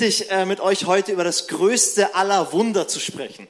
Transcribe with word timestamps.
richtig, 0.00 0.30
äh, 0.30 0.46
mit 0.46 0.60
euch 0.60 0.86
heute 0.86 1.10
über 1.10 1.24
das 1.24 1.48
größte 1.48 2.14
aller 2.14 2.52
Wunder 2.52 2.86
zu 2.86 3.00
sprechen. 3.00 3.48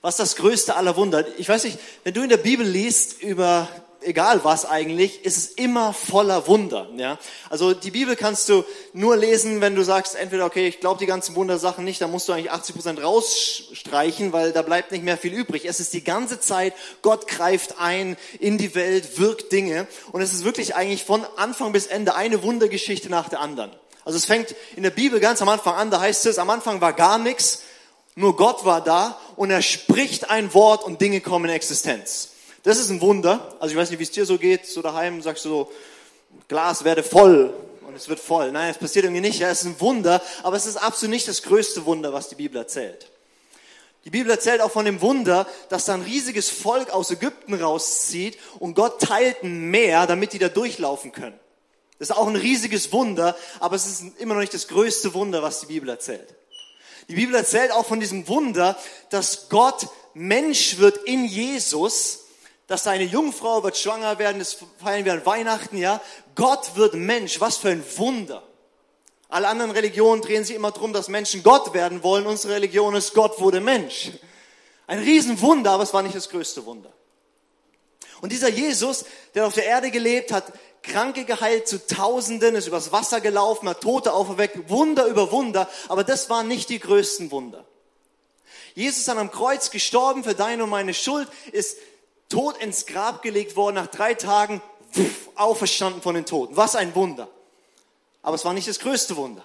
Was 0.00 0.16
das 0.16 0.36
größte 0.36 0.76
aller 0.76 0.96
Wunder? 0.96 1.26
Ich 1.36 1.48
weiß 1.48 1.64
nicht, 1.64 1.78
wenn 2.04 2.14
du 2.14 2.22
in 2.22 2.30
der 2.30 2.38
Bibel 2.38 2.66
liest 2.66 3.20
über 3.22 3.68
egal 4.00 4.44
was 4.44 4.64
eigentlich, 4.64 5.24
ist 5.24 5.36
es 5.36 5.46
immer 5.48 5.92
voller 5.92 6.46
Wunder. 6.46 6.88
Ja? 6.96 7.18
Also 7.50 7.74
die 7.74 7.90
Bibel 7.90 8.16
kannst 8.16 8.48
du 8.48 8.64
nur 8.92 9.16
lesen, 9.16 9.60
wenn 9.60 9.74
du 9.74 9.82
sagst, 9.82 10.14
entweder, 10.14 10.46
okay, 10.46 10.68
ich 10.68 10.80
glaube 10.80 11.00
die 11.00 11.06
ganzen 11.06 11.34
Wundersachen 11.34 11.84
nicht, 11.84 12.00
dann 12.00 12.10
musst 12.10 12.28
du 12.28 12.32
eigentlich 12.32 12.50
80 12.50 12.74
Prozent 12.74 13.02
rausstreichen, 13.02 14.32
weil 14.32 14.52
da 14.52 14.62
bleibt 14.62 14.92
nicht 14.92 15.04
mehr 15.04 15.18
viel 15.18 15.34
übrig. 15.34 15.64
Es 15.66 15.80
ist 15.80 15.92
die 15.92 16.04
ganze 16.04 16.40
Zeit, 16.40 16.72
Gott 17.02 17.26
greift 17.26 17.78
ein 17.78 18.16
in 18.38 18.56
die 18.58 18.74
Welt, 18.74 19.18
wirkt 19.18 19.52
Dinge 19.52 19.86
und 20.12 20.22
es 20.22 20.32
ist 20.32 20.44
wirklich 20.44 20.76
eigentlich 20.76 21.04
von 21.04 21.26
Anfang 21.36 21.72
bis 21.72 21.86
Ende 21.86 22.14
eine 22.14 22.42
Wundergeschichte 22.42 23.10
nach 23.10 23.28
der 23.28 23.40
anderen. 23.40 23.72
Also 24.06 24.18
es 24.18 24.24
fängt 24.24 24.54
in 24.76 24.84
der 24.84 24.90
Bibel 24.90 25.18
ganz 25.18 25.42
am 25.42 25.48
Anfang 25.48 25.74
an, 25.74 25.90
da 25.90 25.98
heißt 25.98 26.26
es, 26.26 26.38
am 26.38 26.48
Anfang 26.48 26.80
war 26.80 26.92
gar 26.92 27.18
nichts, 27.18 27.62
nur 28.14 28.36
Gott 28.36 28.64
war 28.64 28.80
da 28.80 29.18
und 29.34 29.50
er 29.50 29.62
spricht 29.62 30.30
ein 30.30 30.54
Wort 30.54 30.84
und 30.84 31.00
Dinge 31.00 31.20
kommen 31.20 31.46
in 31.46 31.50
Existenz. 31.50 32.30
Das 32.62 32.78
ist 32.78 32.88
ein 32.88 33.00
Wunder. 33.00 33.56
Also 33.58 33.72
ich 33.72 33.78
weiß 33.78 33.90
nicht, 33.90 33.98
wie 33.98 34.04
es 34.04 34.12
dir 34.12 34.24
so 34.24 34.38
geht. 34.38 34.64
So 34.66 34.80
daheim 34.80 35.22
sagst 35.22 35.44
du 35.44 35.48
so, 35.48 35.72
Glas 36.46 36.84
werde 36.84 37.02
voll 37.02 37.52
und 37.84 37.96
es 37.96 38.08
wird 38.08 38.20
voll. 38.20 38.52
Nein, 38.52 38.70
es 38.70 38.78
passiert 38.78 39.06
irgendwie 39.06 39.22
nicht. 39.22 39.40
Ja, 39.40 39.50
es 39.50 39.62
ist 39.62 39.66
ein 39.66 39.80
Wunder, 39.80 40.22
aber 40.44 40.56
es 40.56 40.66
ist 40.66 40.76
absolut 40.76 41.10
nicht 41.10 41.26
das 41.26 41.42
größte 41.42 41.84
Wunder, 41.84 42.12
was 42.12 42.28
die 42.28 42.36
Bibel 42.36 42.58
erzählt. 42.58 43.10
Die 44.04 44.10
Bibel 44.10 44.30
erzählt 44.30 44.60
auch 44.60 44.70
von 44.70 44.84
dem 44.84 45.00
Wunder, 45.00 45.48
dass 45.68 45.86
da 45.86 45.94
ein 45.94 46.02
riesiges 46.02 46.48
Volk 46.48 46.90
aus 46.90 47.10
Ägypten 47.10 47.54
rauszieht 47.54 48.38
und 48.60 48.74
Gott 48.74 49.00
teilt 49.00 49.42
ein 49.42 49.68
Meer, 49.68 50.06
damit 50.06 50.32
die 50.32 50.38
da 50.38 50.48
durchlaufen 50.48 51.10
können. 51.10 51.40
Das 51.98 52.10
ist 52.10 52.16
auch 52.16 52.26
ein 52.26 52.36
riesiges 52.36 52.92
Wunder, 52.92 53.36
aber 53.60 53.76
es 53.76 53.86
ist 53.86 54.18
immer 54.18 54.34
noch 54.34 54.40
nicht 54.40 54.54
das 54.54 54.68
größte 54.68 55.14
Wunder, 55.14 55.42
was 55.42 55.60
die 55.60 55.66
Bibel 55.66 55.88
erzählt. 55.88 56.34
Die 57.08 57.14
Bibel 57.14 57.34
erzählt 57.34 57.72
auch 57.72 57.86
von 57.86 58.00
diesem 58.00 58.28
Wunder, 58.28 58.76
dass 59.10 59.48
Gott 59.48 59.88
Mensch 60.14 60.78
wird 60.78 60.96
in 61.04 61.24
Jesus 61.24 62.26
dass 62.66 62.82
seine 62.82 63.04
Jungfrau 63.04 63.62
wird 63.62 63.76
schwanger 63.76 64.18
werden, 64.18 64.38
das 64.38 64.58
feiern 64.82 65.04
wir 65.04 65.12
an 65.12 65.24
Weihnachten, 65.24 65.76
ja. 65.76 66.00
Gott 66.34 66.74
wird 66.74 66.94
Mensch, 66.94 67.40
was 67.40 67.58
für 67.58 67.68
ein 67.68 67.84
Wunder. 67.96 68.42
Alle 69.28 69.48
anderen 69.48 69.70
Religionen 69.70 70.22
drehen 70.22 70.44
sich 70.44 70.56
immer 70.56 70.72
darum, 70.72 70.92
dass 70.92 71.08
Menschen 71.08 71.42
Gott 71.42 71.74
werden 71.74 72.02
wollen. 72.02 72.26
Unsere 72.26 72.54
Religion 72.54 72.94
ist, 72.94 73.14
Gott 73.14 73.40
wurde 73.40 73.60
Mensch. 73.60 74.10
Ein 74.86 75.00
Riesenwunder, 75.00 75.72
aber 75.72 75.82
es 75.82 75.94
war 75.94 76.02
nicht 76.02 76.14
das 76.14 76.28
größte 76.28 76.64
Wunder. 76.64 76.92
Und 78.20 78.32
dieser 78.32 78.48
Jesus, 78.48 79.04
der 79.34 79.46
auf 79.46 79.54
der 79.54 79.66
Erde 79.66 79.90
gelebt 79.90 80.32
hat, 80.32 80.52
Kranke 80.86 81.24
geheilt 81.24 81.68
zu 81.68 81.86
Tausenden, 81.86 82.54
ist 82.54 82.66
übers 82.66 82.92
Wasser 82.92 83.20
gelaufen, 83.20 83.68
hat 83.68 83.80
Tote 83.80 84.12
auferweckt, 84.12 84.70
Wunder 84.70 85.06
über 85.06 85.30
Wunder, 85.32 85.68
aber 85.88 86.04
das 86.04 86.30
waren 86.30 86.48
nicht 86.48 86.68
die 86.68 86.78
größten 86.78 87.30
Wunder. 87.30 87.64
Jesus 88.74 89.00
ist 89.00 89.08
an 89.08 89.18
einem 89.18 89.30
Kreuz 89.30 89.70
gestorben 89.70 90.22
für 90.22 90.34
deine 90.34 90.64
und 90.64 90.70
meine 90.70 90.94
Schuld, 90.94 91.28
ist 91.52 91.78
tot 92.28 92.58
ins 92.58 92.86
Grab 92.86 93.22
gelegt 93.22 93.56
worden, 93.56 93.76
nach 93.76 93.86
drei 93.86 94.14
Tagen 94.14 94.60
wuff, 94.92 95.30
auferstanden 95.34 96.02
von 96.02 96.14
den 96.14 96.26
Toten. 96.26 96.56
Was 96.56 96.76
ein 96.76 96.94
Wunder. 96.94 97.28
Aber 98.22 98.34
es 98.34 98.44
war 98.44 98.52
nicht 98.52 98.68
das 98.68 98.78
größte 98.78 99.16
Wunder. 99.16 99.44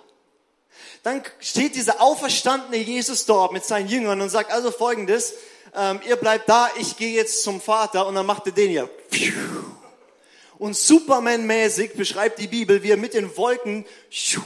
Dann 1.04 1.24
steht 1.40 1.76
dieser 1.76 2.02
auferstandene 2.02 2.78
Jesus 2.78 3.26
dort 3.26 3.54
mit 3.54 3.66
seinen 3.66 3.88
Jüngern 3.88 4.22
und 4.22 4.30
sagt 4.30 4.52
also 4.52 4.72
folgendes, 4.72 5.34
ähm, 5.76 6.00
ihr 6.08 6.16
bleibt 6.16 6.50
da, 6.50 6.70
ich 6.78 6.98
gehe 6.98 7.14
jetzt 7.14 7.44
zum 7.44 7.62
Vater 7.62 8.08
und 8.08 8.16
dann 8.16 8.26
macht 8.26 8.46
er 8.48 8.52
den 8.52 8.70
hier. 8.70 8.90
Und 10.62 10.78
Superman-mäßig 10.78 11.94
beschreibt 11.96 12.38
die 12.38 12.46
Bibel, 12.46 12.84
wie 12.84 12.92
er 12.92 12.98
mit 12.98 13.16
den 13.16 13.36
Wolken 13.36 13.84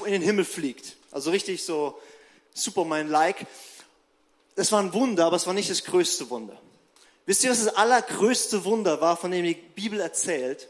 in 0.05 0.13
den 0.13 0.21
Himmel 0.21 0.45
fliegt. 0.45 0.95
Also 1.11 1.29
richtig 1.29 1.65
so 1.65 1.99
Superman-like. 2.53 3.45
Das 4.55 4.71
war 4.71 4.81
ein 4.81 4.93
Wunder, 4.93 5.25
aber 5.25 5.35
es 5.35 5.45
war 5.45 5.53
nicht 5.53 5.69
das 5.69 5.83
größte 5.83 6.29
Wunder. 6.29 6.57
Wisst 7.25 7.43
ihr, 7.43 7.49
was 7.49 7.65
das 7.65 7.75
allergrößte 7.75 8.63
Wunder 8.63 9.01
war, 9.01 9.17
von 9.17 9.29
dem 9.29 9.43
die 9.43 9.55
Bibel 9.55 9.99
erzählt? 9.99 10.69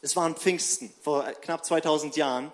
Es 0.00 0.14
war 0.14 0.26
an 0.26 0.36
Pfingsten, 0.36 0.94
vor 1.02 1.24
knapp 1.24 1.64
2000 1.64 2.14
Jahren. 2.14 2.52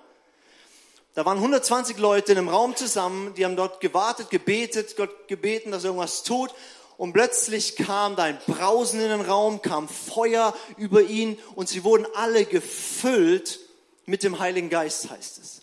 Da 1.13 1.27
waren 1.27 1.37
120 1.37 1.99
Leute 1.99 2.33
in 2.33 2.39
einem 2.39 2.49
Raum 2.49 2.75
zusammen, 2.75 3.35
die 3.35 3.45
haben 3.45 3.57
dort 3.57 3.83
gewartet, 3.83 4.31
gebetet, 4.31 4.97
Gott 4.97 5.29
gebeten, 5.29 5.73
dass 5.73 5.85
er 5.85 5.89
irgendwas 5.89 6.23
tut. 6.23 6.55
Und 7.03 7.15
plötzlich 7.15 7.75
kam 7.75 8.15
da 8.15 8.23
ein 8.23 8.39
Brausen 8.47 9.01
in 9.01 9.09
den 9.09 9.23
Raum, 9.23 9.61
kam 9.61 9.89
Feuer 9.89 10.55
über 10.77 11.03
ihn 11.03 11.37
und 11.57 11.69
sie 11.69 11.83
wurden 11.83 12.07
alle 12.15 12.45
gefüllt 12.45 13.59
mit 14.07 14.23
dem 14.23 14.39
Heiligen 14.39 14.71
Geist, 14.71 15.11
heißt 15.11 15.39
es. 15.39 15.63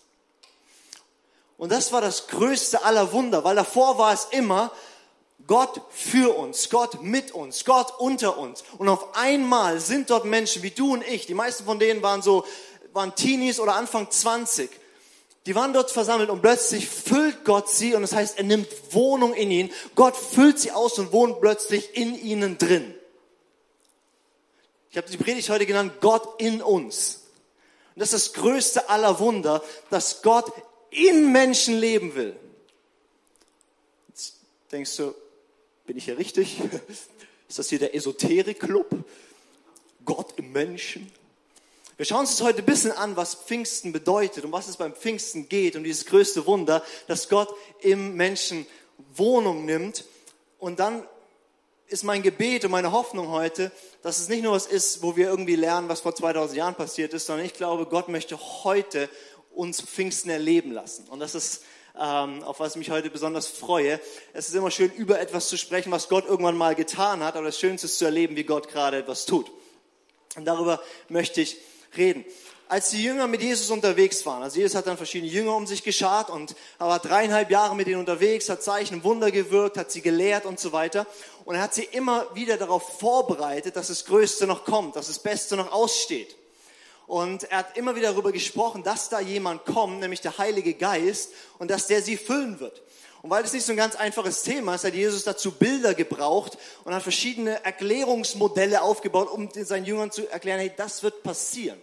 Und 1.56 1.72
das 1.72 1.92
war 1.92 2.02
das 2.02 2.26
größte 2.26 2.84
aller 2.84 3.12
Wunder, 3.12 3.42
weil 3.42 3.56
davor 3.56 3.96
war 3.96 4.12
es 4.12 4.26
immer, 4.32 4.70
Gott 5.46 5.80
für 5.88 6.36
uns, 6.36 6.68
Gott 6.68 7.00
mit 7.00 7.32
uns, 7.32 7.64
Gott 7.64 7.90
unter 7.98 8.36
uns. 8.36 8.62
Und 8.76 8.90
auf 8.90 9.16
einmal 9.16 9.80
sind 9.80 10.10
dort 10.10 10.26
Menschen 10.26 10.62
wie 10.62 10.72
du 10.72 10.92
und 10.92 11.08
ich, 11.08 11.24
die 11.24 11.32
meisten 11.32 11.64
von 11.64 11.78
denen 11.78 12.02
waren 12.02 12.20
so, 12.20 12.44
waren 12.92 13.14
Teenies 13.14 13.60
oder 13.60 13.76
Anfang 13.76 14.10
20. 14.10 14.70
Die 15.50 15.56
waren 15.56 15.72
dort 15.72 15.90
versammelt 15.90 16.30
und 16.30 16.42
plötzlich 16.42 16.88
füllt 16.88 17.44
Gott 17.44 17.68
sie 17.68 17.96
und 17.96 18.02
das 18.02 18.12
heißt, 18.12 18.38
er 18.38 18.44
nimmt 18.44 18.68
Wohnung 18.92 19.34
in 19.34 19.50
ihnen. 19.50 19.72
Gott 19.96 20.16
füllt 20.16 20.60
sie 20.60 20.70
aus 20.70 20.96
und 21.00 21.10
wohnt 21.10 21.40
plötzlich 21.40 21.96
in 21.96 22.14
ihnen 22.14 22.56
drin. 22.56 22.94
Ich 24.92 24.96
habe 24.96 25.10
die 25.10 25.16
Predigt 25.16 25.50
heute 25.50 25.66
genannt, 25.66 25.94
Gott 26.00 26.40
in 26.40 26.62
uns. 26.62 27.24
Und 27.96 27.98
das 28.00 28.12
ist 28.12 28.28
das 28.28 28.40
größte 28.40 28.88
aller 28.90 29.18
Wunder, 29.18 29.60
dass 29.90 30.22
Gott 30.22 30.52
in 30.90 31.32
Menschen 31.32 31.80
leben 31.80 32.14
will. 32.14 32.36
Jetzt 34.06 34.36
denkst 34.70 34.96
du, 34.98 35.16
bin 35.84 35.96
ich 35.96 36.04
hier 36.04 36.16
richtig? 36.16 36.60
Ist 37.48 37.58
das 37.58 37.68
hier 37.68 37.80
der 37.80 37.96
Esoterik-Club? 37.96 39.04
Gott 40.04 40.32
im 40.36 40.52
Menschen? 40.52 41.10
Wir 42.00 42.06
schauen 42.06 42.20
uns 42.20 42.40
heute 42.40 42.60
ein 42.60 42.64
bisschen 42.64 42.92
an, 42.92 43.14
was 43.14 43.34
Pfingsten 43.34 43.92
bedeutet 43.92 44.46
und 44.46 44.52
was 44.52 44.68
es 44.68 44.78
beim 44.78 44.94
Pfingsten 44.94 45.50
geht 45.50 45.76
und 45.76 45.84
dieses 45.84 46.06
größte 46.06 46.46
Wunder, 46.46 46.82
dass 47.08 47.28
Gott 47.28 47.54
im 47.80 48.14
Menschen 48.14 48.66
Wohnung 49.12 49.66
nimmt. 49.66 50.06
Und 50.58 50.80
dann 50.80 51.06
ist 51.88 52.02
mein 52.02 52.22
Gebet 52.22 52.64
und 52.64 52.70
meine 52.70 52.92
Hoffnung 52.92 53.28
heute, 53.28 53.70
dass 54.00 54.18
es 54.18 54.30
nicht 54.30 54.42
nur 54.42 54.54
was 54.54 54.64
ist, 54.64 55.02
wo 55.02 55.14
wir 55.14 55.28
irgendwie 55.28 55.56
lernen, 55.56 55.90
was 55.90 56.00
vor 56.00 56.14
2000 56.14 56.56
Jahren 56.56 56.74
passiert 56.74 57.12
ist, 57.12 57.26
sondern 57.26 57.44
ich 57.44 57.52
glaube, 57.52 57.84
Gott 57.84 58.08
möchte 58.08 58.38
heute 58.64 59.10
uns 59.54 59.82
Pfingsten 59.82 60.30
erleben 60.30 60.72
lassen. 60.72 61.04
Und 61.10 61.20
das 61.20 61.34
ist 61.34 61.64
ähm, 61.98 62.42
auf 62.44 62.60
was 62.60 62.72
ich 62.72 62.78
mich 62.78 62.90
heute 62.90 63.10
besonders 63.10 63.46
freue. 63.46 64.00
Es 64.32 64.48
ist 64.48 64.54
immer 64.54 64.70
schön, 64.70 64.90
über 64.90 65.20
etwas 65.20 65.50
zu 65.50 65.58
sprechen, 65.58 65.92
was 65.92 66.08
Gott 66.08 66.24
irgendwann 66.24 66.56
mal 66.56 66.74
getan 66.74 67.22
hat, 67.22 67.36
aber 67.36 67.44
das 67.44 67.58
Schönste 67.58 67.88
ist 67.88 67.98
zu 67.98 68.06
erleben, 68.06 68.36
wie 68.36 68.44
Gott 68.44 68.68
gerade 68.68 68.96
etwas 68.96 69.26
tut. 69.26 69.50
Und 70.36 70.46
darüber 70.46 70.80
möchte 71.10 71.42
ich 71.42 71.58
reden. 71.96 72.24
Als 72.68 72.90
die 72.90 73.02
Jünger 73.02 73.26
mit 73.26 73.42
Jesus 73.42 73.70
unterwegs 73.70 74.24
waren, 74.26 74.44
also 74.44 74.60
Jesus 74.60 74.76
hat 74.76 74.86
dann 74.86 74.96
verschiedene 74.96 75.32
Jünger 75.32 75.56
um 75.56 75.66
sich 75.66 75.82
geschart 75.82 76.30
und 76.30 76.54
er 76.78 76.86
war 76.86 77.00
dreieinhalb 77.00 77.50
Jahre 77.50 77.74
mit 77.74 77.88
ihnen 77.88 77.98
unterwegs, 77.98 78.48
hat 78.48 78.62
Zeichen, 78.62 79.02
Wunder 79.02 79.32
gewirkt, 79.32 79.76
hat 79.76 79.90
sie 79.90 80.02
gelehrt 80.02 80.46
und 80.46 80.60
so 80.60 80.72
weiter. 80.72 81.04
Und 81.44 81.56
er 81.56 81.62
hat 81.62 81.74
sie 81.74 81.82
immer 81.82 82.32
wieder 82.34 82.56
darauf 82.58 83.00
vorbereitet, 83.00 83.74
dass 83.74 83.88
das 83.88 84.04
Größte 84.04 84.46
noch 84.46 84.64
kommt, 84.64 84.94
dass 84.94 85.08
das 85.08 85.18
Beste 85.18 85.56
noch 85.56 85.72
aussteht. 85.72 86.36
Und 87.08 87.42
er 87.50 87.58
hat 87.58 87.76
immer 87.76 87.96
wieder 87.96 88.12
darüber 88.12 88.30
gesprochen, 88.30 88.84
dass 88.84 89.08
da 89.08 89.18
jemand 89.18 89.64
kommt, 89.64 89.98
nämlich 89.98 90.20
der 90.20 90.38
Heilige 90.38 90.74
Geist, 90.74 91.30
und 91.58 91.72
dass 91.72 91.88
der 91.88 92.02
sie 92.02 92.16
füllen 92.16 92.60
wird. 92.60 92.82
Und 93.22 93.28
weil 93.30 93.44
es 93.44 93.52
nicht 93.52 93.66
so 93.66 93.72
ein 93.72 93.76
ganz 93.76 93.96
einfaches 93.96 94.42
Thema 94.42 94.74
ist, 94.74 94.84
hat 94.84 94.94
Jesus 94.94 95.24
dazu 95.24 95.52
Bilder 95.52 95.94
gebraucht 95.94 96.56
und 96.84 96.94
hat 96.94 97.02
verschiedene 97.02 97.62
Erklärungsmodelle 97.64 98.80
aufgebaut, 98.80 99.30
um 99.30 99.50
seinen 99.54 99.84
Jüngern 99.84 100.10
zu 100.10 100.26
erklären, 100.30 100.60
hey, 100.60 100.72
das 100.74 101.02
wird 101.02 101.22
passieren. 101.22 101.78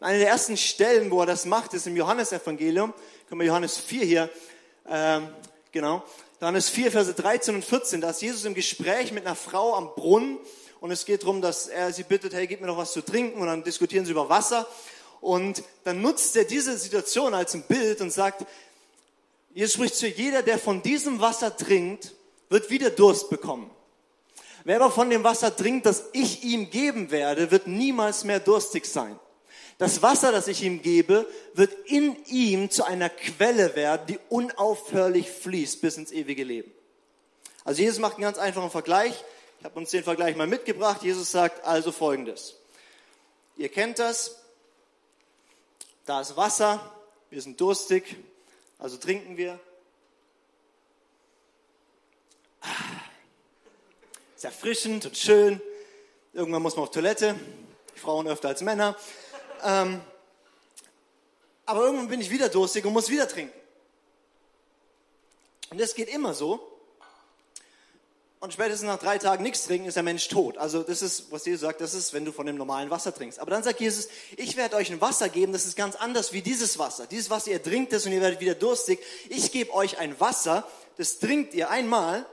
Und 0.00 0.06
eine 0.06 0.18
der 0.18 0.28
ersten 0.28 0.56
Stellen, 0.56 1.10
wo 1.10 1.20
er 1.20 1.26
das 1.26 1.44
macht, 1.44 1.74
ist 1.74 1.86
im 1.86 1.96
Johannesevangelium. 1.96 2.94
Können 3.28 3.40
wir 3.40 3.46
Johannes 3.46 3.76
4 3.76 4.04
hier, 4.04 4.30
ähm, 4.88 5.28
genau. 5.72 6.02
Johannes 6.40 6.68
4, 6.70 6.90
Verse 6.90 7.12
13 7.12 7.54
und 7.54 7.64
14. 7.64 8.00
Da 8.00 8.10
ist 8.10 8.22
Jesus 8.22 8.44
im 8.44 8.54
Gespräch 8.54 9.12
mit 9.12 9.26
einer 9.26 9.36
Frau 9.36 9.74
am 9.74 9.94
Brunnen 9.94 10.38
und 10.80 10.90
es 10.90 11.04
geht 11.04 11.22
darum, 11.22 11.42
dass 11.42 11.66
er 11.66 11.92
sie 11.92 12.02
bittet, 12.02 12.34
hey, 12.34 12.46
gib 12.46 12.60
mir 12.60 12.66
noch 12.66 12.76
was 12.76 12.92
zu 12.92 13.02
trinken 13.02 13.40
und 13.40 13.46
dann 13.46 13.64
diskutieren 13.64 14.04
sie 14.04 14.12
über 14.12 14.28
Wasser 14.28 14.66
und 15.20 15.62
dann 15.84 16.02
nutzt 16.02 16.36
er 16.36 16.44
diese 16.44 16.76
Situation 16.76 17.34
als 17.34 17.54
ein 17.54 17.62
Bild 17.62 18.00
und 18.00 18.12
sagt, 18.12 18.44
Jesus 19.56 19.72
spricht 19.72 19.94
zu 19.94 20.06
jeder, 20.06 20.42
der 20.42 20.58
von 20.58 20.82
diesem 20.82 21.18
Wasser 21.18 21.56
trinkt, 21.56 22.12
wird 22.50 22.68
wieder 22.68 22.90
Durst 22.90 23.30
bekommen. 23.30 23.70
Wer 24.64 24.76
aber 24.76 24.90
von 24.90 25.08
dem 25.08 25.24
Wasser 25.24 25.56
trinkt, 25.56 25.86
das 25.86 26.04
ich 26.12 26.44
ihm 26.44 26.68
geben 26.68 27.10
werde, 27.10 27.50
wird 27.50 27.66
niemals 27.66 28.24
mehr 28.24 28.38
durstig 28.38 28.84
sein. 28.84 29.18
Das 29.78 30.02
Wasser, 30.02 30.30
das 30.30 30.46
ich 30.46 30.62
ihm 30.62 30.82
gebe, 30.82 31.26
wird 31.54 31.72
in 31.86 32.22
ihm 32.26 32.68
zu 32.70 32.84
einer 32.84 33.08
Quelle 33.08 33.74
werden, 33.74 34.06
die 34.08 34.18
unaufhörlich 34.28 35.30
fließt 35.30 35.80
bis 35.80 35.96
ins 35.96 36.12
ewige 36.12 36.44
Leben. 36.44 36.70
Also 37.64 37.80
Jesus 37.80 37.98
macht 37.98 38.16
einen 38.16 38.24
ganz 38.24 38.36
einfachen 38.36 38.70
Vergleich. 38.70 39.24
Ich 39.60 39.64
habe 39.64 39.78
uns 39.78 39.88
den 39.88 40.04
Vergleich 40.04 40.36
mal 40.36 40.46
mitgebracht. 40.46 41.02
Jesus 41.02 41.30
sagt 41.30 41.64
also 41.64 41.92
Folgendes. 41.92 42.56
Ihr 43.56 43.70
kennt 43.70 44.00
das. 44.00 44.36
Da 46.04 46.20
ist 46.20 46.36
Wasser. 46.36 46.92
Wir 47.30 47.40
sind 47.40 47.58
durstig. 47.58 48.16
Also 48.78 48.96
trinken 48.98 49.36
wir. 49.36 49.58
Ist 54.34 54.44
erfrischend 54.44 55.06
und 55.06 55.16
schön. 55.16 55.60
Irgendwann 56.32 56.62
muss 56.62 56.76
man 56.76 56.84
auf 56.84 56.90
Toilette. 56.90 57.38
Frauen 57.94 58.28
öfter 58.28 58.48
als 58.48 58.60
Männer. 58.60 58.96
Ähm, 59.62 60.02
aber 61.64 61.84
irgendwann 61.84 62.08
bin 62.08 62.20
ich 62.20 62.30
wieder 62.30 62.48
durstig 62.48 62.84
und 62.84 62.92
muss 62.92 63.08
wieder 63.08 63.26
trinken. 63.26 63.58
Und 65.70 65.80
das 65.80 65.94
geht 65.94 66.08
immer 66.08 66.34
so. 66.34 66.75
Und 68.38 68.52
spätestens 68.52 68.86
nach 68.86 68.98
drei 68.98 69.16
Tagen 69.16 69.42
nichts 69.42 69.64
trinken, 69.64 69.88
ist 69.88 69.94
der 69.94 70.02
Mensch 70.02 70.28
tot. 70.28 70.58
Also 70.58 70.82
das 70.82 71.00
ist, 71.00 71.32
was 71.32 71.46
Jesus 71.46 71.62
sagt, 71.62 71.80
das 71.80 71.94
ist, 71.94 72.12
wenn 72.12 72.24
du 72.24 72.32
von 72.32 72.46
dem 72.46 72.56
normalen 72.56 72.90
Wasser 72.90 73.14
trinkst. 73.14 73.38
Aber 73.38 73.50
dann 73.50 73.62
sagt 73.62 73.80
Jesus, 73.80 74.08
ich 74.36 74.56
werde 74.56 74.76
euch 74.76 74.92
ein 74.92 75.00
Wasser 75.00 75.30
geben, 75.30 75.52
das 75.52 75.64
ist 75.64 75.74
ganz 75.74 75.96
anders 75.96 76.32
wie 76.32 76.42
dieses 76.42 76.78
Wasser. 76.78 77.06
Dieses 77.06 77.30
Wasser, 77.30 77.52
ihr 77.52 77.62
trinkt 77.62 77.92
es 77.94 78.04
und 78.04 78.12
ihr 78.12 78.20
werdet 78.20 78.40
wieder 78.40 78.54
durstig. 78.54 79.00
Ich 79.30 79.52
gebe 79.52 79.72
euch 79.72 79.98
ein 79.98 80.20
Wasser, 80.20 80.68
das 80.98 81.18
trinkt 81.18 81.54
ihr 81.54 81.70
einmal. 81.70 82.26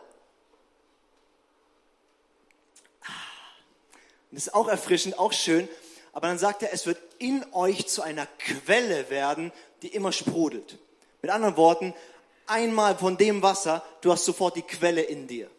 Das 4.32 4.48
ist 4.48 4.54
auch 4.54 4.68
erfrischend, 4.68 5.18
auch 5.18 5.32
schön. 5.32 5.70
Aber 6.12 6.28
dann 6.28 6.38
sagt 6.38 6.64
er, 6.64 6.74
es 6.74 6.86
wird 6.86 7.00
in 7.18 7.46
euch 7.54 7.88
zu 7.88 8.02
einer 8.02 8.28
Quelle 8.40 9.10
werden, 9.10 9.54
die 9.82 9.88
immer 9.88 10.12
sprudelt. 10.12 10.78
Mit 11.22 11.32
anderen 11.32 11.56
Worten, 11.56 11.94
einmal 12.46 12.98
von 12.98 13.18
dem 13.18 13.42
Wasser, 13.42 13.84
du 14.02 14.12
hast 14.12 14.26
sofort 14.26 14.58
die 14.58 14.64
Quelle 14.64 15.02
in 15.02 15.28
dir. 15.28 15.50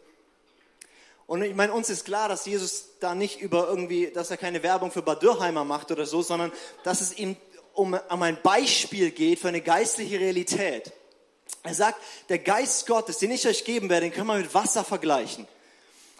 Und 1.27 1.41
ich 1.41 1.55
meine, 1.55 1.73
uns 1.73 1.89
ist 1.89 2.05
klar, 2.05 2.29
dass 2.29 2.45
Jesus 2.45 2.89
da 2.99 3.15
nicht 3.15 3.41
über 3.41 3.67
irgendwie, 3.67 4.11
dass 4.13 4.29
er 4.29 4.37
keine 4.37 4.61
Werbung 4.61 4.91
für 4.91 5.01
Bad 5.01 5.23
Dürheimer 5.23 5.65
macht 5.65 5.91
oder 5.91 6.05
so, 6.05 6.21
sondern 6.21 6.51
dass 6.83 7.01
es 7.01 7.17
ihm 7.17 7.35
um, 7.73 7.93
um 8.09 8.21
ein 8.21 8.37
Beispiel 8.41 9.11
geht 9.11 9.39
für 9.39 9.47
eine 9.47 9.61
geistliche 9.61 10.19
Realität. 10.19 10.91
Er 11.63 11.73
sagt, 11.73 11.99
der 12.29 12.39
Geist 12.39 12.85
Gottes, 12.85 13.17
den 13.17 13.31
ich 13.31 13.47
euch 13.47 13.65
geben 13.65 13.89
werde, 13.89 14.05
den 14.05 14.13
können 14.13 14.27
wir 14.27 14.37
mit 14.37 14.53
Wasser 14.53 14.83
vergleichen. 14.83 15.47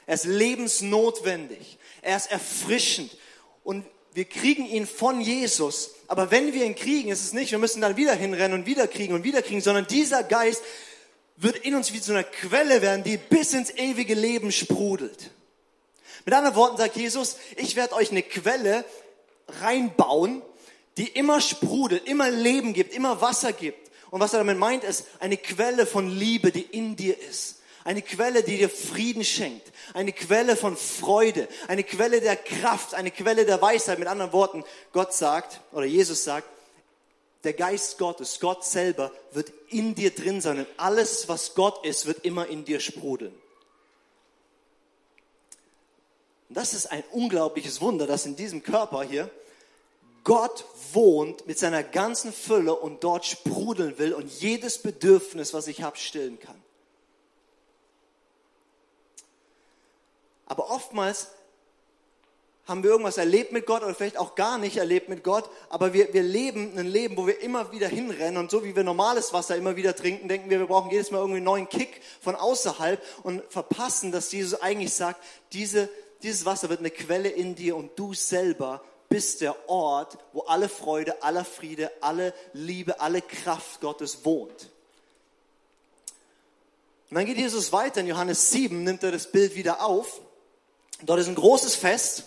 Er 0.08 0.16
ist 0.16 0.26
lebensnotwendig. 0.26 1.78
Er 2.02 2.18
ist 2.18 2.32
erfrischend. 2.32 3.16
Und 3.64 3.86
wir 4.14 4.26
kriegen 4.26 4.66
ihn 4.66 4.88
von 4.88 5.22
Jesus. 5.22 5.92
Aber 6.08 6.32
wenn 6.32 6.54
wir 6.54 6.66
ihn 6.66 6.76
kriegen, 6.76 7.10
ist 7.10 7.24
es 7.24 7.34
nicht, 7.34 7.52
wir 7.52 7.60
müssen 7.60 7.82
dann 7.82 7.98
wieder 7.98 8.14
hinrennen 8.14 8.60
und 8.60 8.66
wieder 8.66 8.88
kriegen 8.88 9.14
und 9.14 9.24
wieder 9.24 9.42
kriegen, 9.42 9.62
sondern 9.62 9.88
dieser 9.88 10.24
Geist 10.24 10.64
wird 11.38 11.58
in 11.58 11.76
uns 11.76 11.94
wie 11.94 12.02
zu 12.02 12.12
einer 12.12 12.24
Quelle 12.24 12.82
werden, 12.82 13.04
die 13.04 13.18
bis 13.18 13.54
ins 13.54 13.72
ewige 13.72 14.14
Leben 14.14 14.52
sprudelt. 14.52 15.32
Mit 16.26 16.34
anderen 16.34 16.56
Worten 16.56 16.78
sagt 16.78 16.96
Jesus, 16.96 17.38
ich 17.58 17.76
werde 17.76 17.96
euch 17.96 18.12
eine 18.12 18.24
Quelle 18.24 18.86
reinbauen, 19.62 20.42
die 20.98 21.08
immer 21.08 21.42
sprudelt, 21.42 22.08
immer 22.08 22.30
Leben 22.30 22.74
gibt, 22.74 22.94
immer 22.94 23.22
Wasser 23.22 23.54
gibt. 23.54 23.92
Und 24.12 24.22
was 24.22 24.34
er 24.34 24.40
damit 24.40 24.58
meint, 24.58 24.84
ist 24.84 25.06
eine 25.20 25.38
Quelle 25.38 25.86
von 25.86 26.10
Liebe, 26.10 26.52
die 26.52 26.62
in 26.62 26.96
dir 26.96 27.20
ist. 27.20 27.58
Eine 27.84 28.02
Quelle, 28.02 28.42
die 28.42 28.58
dir 28.58 28.70
Frieden 28.70 29.24
schenkt. 29.24 29.72
Eine 29.94 30.12
Quelle 30.12 30.56
von 30.56 30.76
Freude. 30.76 31.48
Eine 31.68 31.84
Quelle 31.84 32.22
der 32.22 32.36
Kraft. 32.36 32.96
Eine 32.96 33.12
Quelle 33.12 33.46
der 33.46 33.62
Weisheit. 33.62 34.00
Mit 34.00 34.08
anderen 34.08 34.34
Worten, 34.34 34.64
Gott 34.92 35.14
sagt, 35.14 35.62
oder 35.72 35.86
Jesus 35.86 36.24
sagt, 36.24 36.48
der 37.46 37.54
Geist 37.54 37.98
Gottes, 37.98 38.40
Gott 38.40 38.66
selber, 38.66 39.12
wird 39.32 39.52
in 39.70 39.96
dir 39.96 40.14
drin 40.14 40.42
sein 40.42 40.60
und 40.60 40.68
alles, 40.78 41.30
was 41.30 41.56
Gott 41.56 41.86
ist, 41.86 42.06
wird 42.06 42.26
immer 42.26 42.48
in 42.48 42.66
dir 42.66 42.80
sprudeln. 42.80 43.34
Das 46.50 46.74
ist 46.74 46.88
ein 46.88 47.04
unglaubliches 47.12 47.82
Wunder, 47.82 48.08
dass 48.08 48.26
in 48.26 48.36
diesem 48.36 48.64
Körper 48.64 49.04
hier 49.04 49.30
Gott 50.24 50.66
wohnt 50.94 51.46
mit 51.48 51.60
seiner 51.60 51.84
ganzen 51.84 52.34
Fülle 52.34 52.76
und 52.76 53.04
dort 53.04 53.26
sprudeln 53.26 53.98
will 54.00 54.14
und 54.14 54.32
jedes 54.42 54.80
Bedürfnis, 54.80 55.54
was 55.54 55.68
ich 55.68 55.84
habe, 55.84 55.98
stillen 55.98 56.40
kann. 56.40 56.62
Aber 60.48 60.70
oftmals 60.70 61.30
haben 62.68 62.82
wir 62.82 62.90
irgendwas 62.90 63.18
erlebt 63.18 63.52
mit 63.52 63.68
Gott 63.68 63.84
oder 63.84 63.94
vielleicht 63.94 64.18
auch 64.18 64.34
gar 64.34 64.58
nicht 64.58 64.78
erlebt 64.78 65.08
mit 65.08 65.24
Gott, 65.24 65.50
aber 65.70 65.94
wir, 65.94 66.14
wir 66.14 66.24
leben 66.24 66.78
ein 66.78 66.88
Leben, 66.88 67.16
wo 67.16 67.28
wir 67.28 67.40
immer 67.42 67.72
wieder 67.72 67.88
hinrennen 67.88 68.38
und 68.38 68.50
so 68.50 68.64
wie 68.64 68.76
wir 68.76 68.84
normales 68.84 69.34
Wasser 69.34 69.56
immer 69.56 69.76
wieder 69.76 69.96
trinken, 69.96 70.28
denken 70.28 70.50
wir, 70.50 70.60
wir 70.60 70.66
brauchen 70.66 70.90
jedes 70.90 71.12
Mal 71.12 71.20
irgendwie 71.20 71.38
einen 71.38 71.46
neuen 71.46 71.70
Kick 71.70 72.02
von 72.22 72.36
außerhalb 72.36 73.02
und 73.24 73.44
verpassen, 73.50 74.12
dass 74.12 74.32
Jesus 74.32 74.60
eigentlich 74.62 74.94
sagt, 74.94 75.24
diese, 75.54 75.90
dieses 76.24 76.46
Wasser 76.46 76.70
wird 76.70 76.80
eine 76.80 76.90
Quelle 76.90 77.30
in 77.30 77.54
dir 77.54 77.76
und 77.76 77.92
du 78.00 78.16
selber 78.16 78.82
bist 79.10 79.42
der 79.42 79.70
Ort, 79.70 80.18
wo 80.34 80.42
alle 80.42 80.68
Freude, 80.68 81.22
aller 81.22 81.46
Friede, 81.46 81.92
alle 82.02 82.34
Liebe, 82.54 83.00
alle 83.00 83.22
Kraft 83.22 83.80
Gottes 83.80 84.26
wohnt. 84.26 84.72
Und 87.12 87.18
dann 87.18 87.28
geht 87.28 87.38
Jesus 87.38 87.72
weiter 87.72 88.02
in 88.02 88.08
Johannes 88.08 88.50
7, 88.50 88.84
nimmt 88.84 89.04
er 89.04 89.12
das 89.12 89.32
Bild 89.32 89.56
wieder 89.56 89.86
auf. 89.86 90.20
Dort 91.04 91.20
ist 91.20 91.28
ein 91.28 91.36
großes 91.36 91.76
Fest 91.76 92.24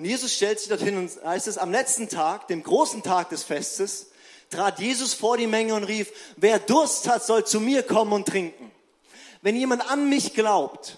und 0.00 0.06
Jesus 0.06 0.32
stellt 0.32 0.58
sich 0.58 0.70
dorthin 0.70 0.96
und 0.96 1.10
heißt 1.22 1.46
es, 1.46 1.58
am 1.58 1.70
letzten 1.70 2.08
Tag, 2.08 2.48
dem 2.48 2.62
großen 2.62 3.02
Tag 3.02 3.28
des 3.28 3.42
Festes, 3.42 4.06
trat 4.48 4.80
Jesus 4.80 5.12
vor 5.12 5.36
die 5.36 5.46
Menge 5.46 5.74
und 5.74 5.84
rief, 5.84 6.10
wer 6.36 6.58
Durst 6.58 7.06
hat, 7.06 7.22
soll 7.22 7.44
zu 7.44 7.60
mir 7.60 7.82
kommen 7.82 8.14
und 8.14 8.26
trinken. 8.26 8.72
Wenn 9.42 9.56
jemand 9.56 9.90
an 9.90 10.08
mich 10.08 10.32
glaubt, 10.32 10.96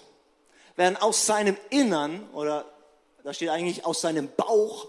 werden 0.77 0.95
aus 0.95 1.25
seinem 1.25 1.57
Innern, 1.69 2.29
oder 2.31 2.63
da 3.25 3.33
steht 3.33 3.49
eigentlich 3.49 3.85
aus 3.85 3.99
seinem 3.99 4.29
Bauch, 4.37 4.87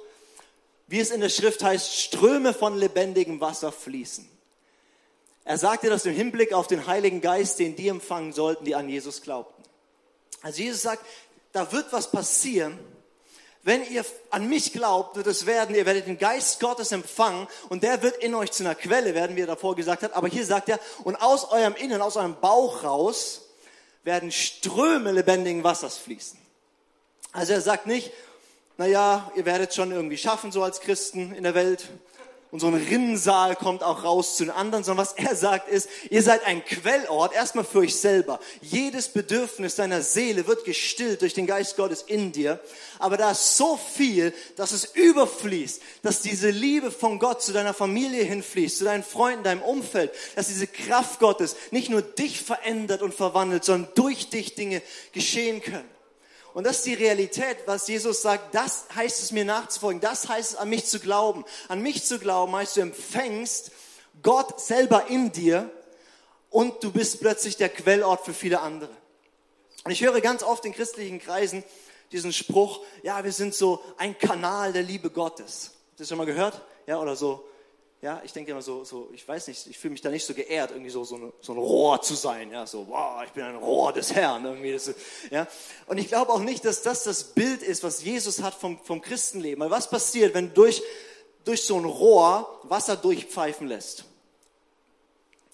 wie 0.87 1.01
es 1.01 1.11
in 1.11 1.21
der 1.21 1.29
Schrift 1.29 1.65
heißt, 1.65 1.93
Ströme 1.97 2.55
von 2.55 2.79
lebendigem 2.79 3.41
Wasser 3.41 3.73
fließen. 3.73 4.29
Er 5.43 5.59
sagte 5.59 5.91
das 5.91 6.07
im 6.07 6.15
Hinblick 6.15 6.53
auf 6.53 6.69
den 6.69 6.87
Heiligen 6.87 7.21
Geist, 7.21 7.59
den 7.59 7.75
die 7.75 7.89
empfangen 7.89 8.33
sollten, 8.33 8.65
die 8.65 8.77
an 8.77 8.89
Jesus 8.89 9.23
glaubten. 9.23 9.65
Also 10.41 10.63
Jesus 10.63 10.83
sagt, 10.83 11.05
da 11.51 11.73
wird 11.73 11.93
was 11.93 12.13
passieren, 12.13 12.79
wenn 13.65 13.83
ihr 13.91 14.05
an 14.31 14.49
mich 14.49 14.73
glaubt, 14.75 15.17
wird 15.17 15.27
es 15.27 15.47
werden, 15.47 15.75
ihr 15.75 15.87
werdet 15.87 16.07
den 16.07 16.19
Geist 16.19 16.61
Gottes 16.61 16.93
empfangen 16.93 17.49
und 17.71 17.83
der 17.83 18.03
wird 18.03 18.19
in 18.19 18.35
euch 18.35 18.53
zu 18.53 18.63
einer 18.63 18.75
Quelle 18.75 19.15
werden, 19.15 19.37
wie 19.37 19.41
er 19.41 19.47
davor 19.47 19.75
gesagt 19.75 20.03
hat. 20.03 20.13
Aber 20.13 20.29
hier 20.29 20.45
sagt 20.45 20.69
er, 20.69 20.79
und 21.03 21.17
aus 21.17 21.51
eurem 21.51 21.75
Innern, 21.75 22.03
aus 22.03 22.17
eurem 22.17 22.37
Bauch 22.41 22.85
raus, 22.85 23.41
werden 24.03 24.31
Ströme 24.31 25.13
lebendigen 25.13 25.65
Wassers 25.65 25.97
fließen. 25.97 26.39
Also 27.33 27.55
er 27.55 27.63
sagt 27.63 27.87
nicht, 27.87 28.13
naja, 28.77 29.33
ihr 29.35 29.47
werdet 29.47 29.73
schon 29.75 29.93
irgendwie 29.93 30.19
schaffen, 30.19 30.53
so 30.53 30.63
als 30.63 30.81
Christen 30.81 31.35
in 31.35 31.43
der 31.43 31.55
Welt 31.55 31.89
und 32.55 32.61
so 32.61 32.69
ein 32.69 32.75
Rinnensaal 32.75 33.57
kommt 33.57 33.83
auch 33.83 34.05
raus 34.05 34.37
zu 34.37 34.45
den 34.45 34.53
anderen, 34.53 34.85
sondern 34.85 35.05
was 35.05 35.15
er 35.15 35.35
sagt 35.35 35.69
ist, 35.69 35.89
ihr 36.09 36.23
seid 36.23 36.47
ein 36.47 36.65
Quellort, 36.65 37.35
erstmal 37.35 37.65
für 37.65 37.81
euch 37.81 37.97
selber. 37.97 38.39
Jedes 38.61 39.09
Bedürfnis 39.09 39.75
deiner 39.75 40.03
Seele 40.03 40.47
wird 40.47 40.65
gestillt 40.65 41.23
durch 41.23 41.35
den 41.35 41.49
Geist 41.49 41.77
Gottes 41.77 42.03
in 42.03 42.31
dir, 42.31 42.61
aber 43.01 43.17
da 43.17 43.33
ist 43.33 43.57
so 43.57 43.77
viel, 43.77 44.33
dass 44.55 44.71
es 44.71 44.85
überfließt, 44.85 45.83
dass 46.03 46.23
diese 46.23 46.51
Liebe 46.51 46.93
von 46.93 47.19
Gott 47.19 47.43
zu 47.43 47.53
deiner 47.53 47.75
Familie 47.75 48.23
hinfließt, 48.23 48.79
zu 48.79 48.85
deinen 48.85 49.03
Freunden, 49.03 49.43
deinem 49.43 49.63
Umfeld, 49.63 50.13
dass 50.37 50.47
diese 50.47 50.69
Kraft 50.69 51.19
Gottes 51.19 51.57
nicht 51.73 51.91
nur 51.91 52.03
dich 52.03 52.41
verändert 52.41 53.03
und 53.03 53.15
verwandelt, 53.15 53.65
sondern 53.65 53.91
durch 53.97 54.31
dich 54.31 54.55
Dinge 54.55 54.81
geschehen 55.11 55.61
können. 55.61 55.94
Und 56.55 56.65
das 56.65 56.77
ist 56.79 56.87
die 56.87 56.95
Realität, 56.95 57.59
was 57.67 57.89
Jesus 57.89 58.23
sagt. 58.23 58.55
Das 58.55 58.87
heißt 58.95 59.23
es 59.23 59.33
mir 59.33 59.45
nachzufolgen. 59.45 60.01
Das 60.01 60.29
heißt 60.29 60.53
es, 60.53 60.57
an 60.57 60.71
mich 60.71 60.87
zu 60.87 61.01
glauben. 61.01 61.45
An 61.69 61.83
mich 61.83 62.05
zu 62.05 62.21
glauben 62.21 62.55
heißt, 62.55 62.77
du 62.77 62.81
empfängst 62.81 63.73
Gott 64.23 64.61
selber 64.61 65.09
in 65.09 65.33
dir 65.33 65.69
und 66.51 66.83
du 66.85 66.93
bist 66.93 67.21
plötzlich 67.21 67.57
der 67.57 67.69
Quellort 67.69 68.25
für 68.25 68.33
viele 68.33 68.61
andere. 68.61 68.91
Und 69.83 69.91
ich 69.91 70.03
höre 70.03 70.21
ganz 70.21 70.45
oft 70.45 70.65
in 70.65 70.73
christlichen 70.73 71.19
Kreisen 71.19 71.65
diesen 72.13 72.33
Spruch, 72.33 72.85
ja, 73.03 73.25
wir 73.25 73.33
sind 73.33 73.55
so 73.55 73.83
ein 73.97 74.17
Kanal 74.17 74.73
der 74.73 74.85
Liebe 74.85 75.11
Gottes. 75.11 75.73
Habt 75.73 75.95
ihr 75.95 75.99
das 75.99 76.09
schon 76.09 76.19
mal 76.19 76.27
gehört? 76.27 76.63
Ja, 76.87 77.01
oder 77.01 77.17
so, 77.17 77.45
ja, 78.05 78.21
ich 78.23 78.35
denke 78.35 78.51
immer 78.51 78.61
so, 78.61 78.85
so 78.85 79.09
ich 79.15 79.27
weiß 79.27 79.49
nicht, 79.49 79.67
ich 79.67 79.79
fühle 79.79 79.93
mich 79.93 80.03
da 80.03 80.11
nicht 80.11 80.27
so 80.27 80.35
geehrt, 80.35 80.73
irgendwie 80.73 80.91
so, 80.91 81.05
so, 81.05 81.15
eine, 81.15 81.33
so 81.41 81.53
ein 81.55 81.59
Rohr 81.59 82.03
zu 82.03 82.15
sein. 82.15 82.51
Ja, 82.51 82.67
so, 82.67 82.87
wow, 82.87 83.23
ich 83.25 83.31
bin 83.31 83.43
ein 83.45 83.57
Rohr 83.57 83.95
des 83.95 84.15
Herrn. 84.15 84.45
Irgendwie 84.45 84.73
das, 84.73 84.93
ja. 85.31 85.49
Und 85.87 85.97
ich 85.97 86.09
glaube 86.09 86.31
auch 86.31 86.41
nicht, 86.41 86.67
dass 86.67 86.83
das 86.83 87.05
das 87.05 87.33
Bild 87.33 87.63
ist, 87.63 87.83
was 87.83 88.05
Jesus 88.05 88.43
hat 88.43 88.53
vom, 88.53 88.79
vom 88.85 89.01
Christenleben. 89.01 89.65
Weil 89.65 89.71
was 89.71 89.89
passiert, 89.89 90.35
wenn 90.35 90.53
durch, 90.53 90.83
durch 91.47 91.63
so 91.63 91.79
ein 91.79 91.87
Rohr 91.87 92.61
Wasser 92.65 92.97
durchpfeifen 92.97 93.69
lässt? 93.69 94.05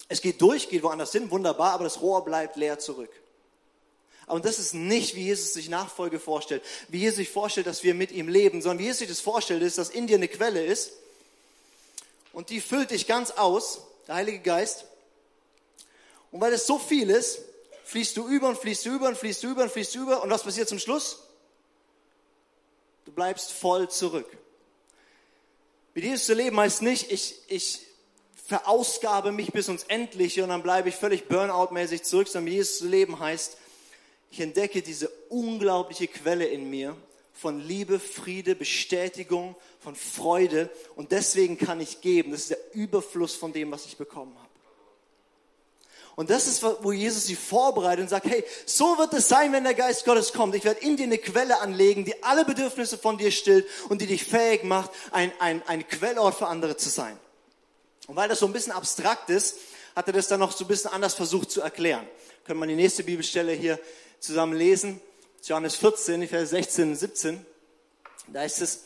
Es 0.09 0.19
geht 0.19 0.41
durch, 0.41 0.67
geht 0.67 0.83
woanders 0.83 1.13
hin, 1.13 1.31
wunderbar, 1.31 1.71
aber 1.71 1.85
das 1.85 2.01
Rohr 2.01 2.25
bleibt 2.25 2.57
leer 2.57 2.79
zurück. 2.79 3.11
Und 4.27 4.43
das 4.43 4.59
ist 4.59 4.73
nicht, 4.73 5.15
wie 5.15 5.23
Jesus 5.23 5.53
sich 5.53 5.69
Nachfolge 5.69 6.19
vorstellt, 6.19 6.63
wie 6.89 6.99
Jesus 6.99 7.15
sich 7.15 7.29
vorstellt, 7.29 7.67
dass 7.67 7.83
wir 7.83 7.93
mit 7.93 8.11
ihm 8.11 8.27
leben, 8.27 8.61
sondern 8.61 8.79
wie 8.79 8.83
Jesus 8.83 8.99
sich 8.99 9.07
das 9.07 9.21
vorstellt, 9.21 9.61
ist, 9.61 9.77
dass 9.77 9.89
in 9.89 10.05
dir 10.05 10.17
eine 10.17 10.27
Quelle 10.27 10.65
ist, 10.65 10.91
und 12.33 12.49
die 12.49 12.61
füllt 12.61 12.91
dich 12.91 13.07
ganz 13.07 13.31
aus, 13.31 13.81
der 14.07 14.15
Heilige 14.15 14.39
Geist. 14.39 14.85
Und 16.31 16.41
weil 16.41 16.53
es 16.53 16.65
so 16.65 16.79
viel 16.79 17.09
ist, 17.09 17.39
fließt 17.85 18.15
du 18.15 18.27
über 18.27 18.49
und 18.49 18.57
fließt 18.57 18.85
du 18.85 18.91
über 18.91 19.09
und 19.09 19.17
fließt 19.17 19.43
du 19.43 19.49
über 19.49 19.63
und 19.63 19.71
fließt 19.71 19.95
du 19.95 20.01
über. 20.03 20.23
Und 20.23 20.29
was 20.29 20.43
passiert 20.43 20.69
zum 20.69 20.79
Schluss? 20.79 21.19
Du 23.05 23.11
bleibst 23.11 23.51
voll 23.51 23.89
zurück. 23.89 24.37
Mit 25.93 26.05
Jesus 26.05 26.27
zu 26.27 26.33
leben 26.33 26.57
heißt 26.57 26.81
nicht, 26.83 27.11
ich, 27.11 27.35
ich 27.47 27.81
verausgabe 28.45 29.33
mich 29.33 29.51
bis 29.51 29.67
ins 29.67 29.83
Endliche 29.83 30.43
und 30.43 30.49
dann 30.49 30.63
bleibe 30.63 30.87
ich 30.89 30.95
völlig 30.95 31.27
Burnout-mäßig 31.27 32.03
zurück, 32.03 32.29
sondern 32.29 32.53
Jesus 32.53 32.77
zu 32.77 32.87
leben 32.87 33.19
heißt, 33.19 33.57
ich 34.29 34.39
entdecke 34.39 34.81
diese 34.81 35.09
unglaubliche 35.27 36.07
Quelle 36.07 36.45
in 36.45 36.69
mir 36.69 36.95
von 37.41 37.59
Liebe, 37.59 37.99
Friede, 37.99 38.53
Bestätigung, 38.53 39.55
von 39.79 39.95
Freude 39.95 40.69
und 40.95 41.11
deswegen 41.11 41.57
kann 41.57 41.81
ich 41.81 42.01
geben. 42.01 42.31
Das 42.31 42.41
ist 42.41 42.51
der 42.51 42.73
Überfluss 42.73 43.33
von 43.33 43.51
dem, 43.51 43.71
was 43.71 43.87
ich 43.87 43.97
bekommen 43.97 44.35
habe. 44.37 44.47
Und 46.15 46.29
das 46.29 46.45
ist, 46.45 46.61
wo 46.61 46.91
Jesus 46.91 47.25
sie 47.25 47.35
vorbereitet 47.35 48.03
und 48.03 48.09
sagt, 48.09 48.27
hey, 48.27 48.43
so 48.67 48.99
wird 48.99 49.13
es 49.13 49.27
sein, 49.27 49.53
wenn 49.53 49.63
der 49.63 49.73
Geist 49.73 50.05
Gottes 50.05 50.33
kommt. 50.33 50.53
Ich 50.53 50.65
werde 50.65 50.81
in 50.81 50.97
dir 50.97 51.05
eine 51.05 51.17
Quelle 51.17 51.61
anlegen, 51.61 52.05
die 52.05 52.21
alle 52.21 52.45
Bedürfnisse 52.45 52.99
von 52.99 53.17
dir 53.17 53.31
stillt 53.31 53.65
und 53.89 54.01
die 54.01 54.07
dich 54.07 54.23
fähig 54.23 54.63
macht, 54.63 54.91
ein, 55.09 55.31
ein, 55.39 55.63
ein 55.65 55.87
Quellort 55.87 56.35
für 56.35 56.45
andere 56.45 56.77
zu 56.77 56.89
sein. 56.89 57.17
Und 58.05 58.17
weil 58.17 58.29
das 58.29 58.37
so 58.37 58.45
ein 58.45 58.53
bisschen 58.53 58.73
abstrakt 58.73 59.31
ist, 59.31 59.55
hat 59.95 60.05
er 60.05 60.13
das 60.13 60.27
dann 60.27 60.41
noch 60.41 60.51
so 60.51 60.65
ein 60.65 60.67
bisschen 60.67 60.91
anders 60.91 61.15
versucht 61.15 61.49
zu 61.49 61.61
erklären. 61.61 62.07
Können 62.45 62.59
wir 62.59 62.67
die 62.67 62.75
nächste 62.75 63.03
Bibelstelle 63.03 63.53
hier 63.53 63.79
zusammen 64.19 64.53
lesen? 64.53 65.01
Johannes 65.47 65.75
14, 65.75 66.27
Vers 66.27 66.51
16 66.51 66.89
und 66.89 66.95
17. 66.95 67.45
Da 68.27 68.43
ist 68.43 68.61
es, 68.61 68.83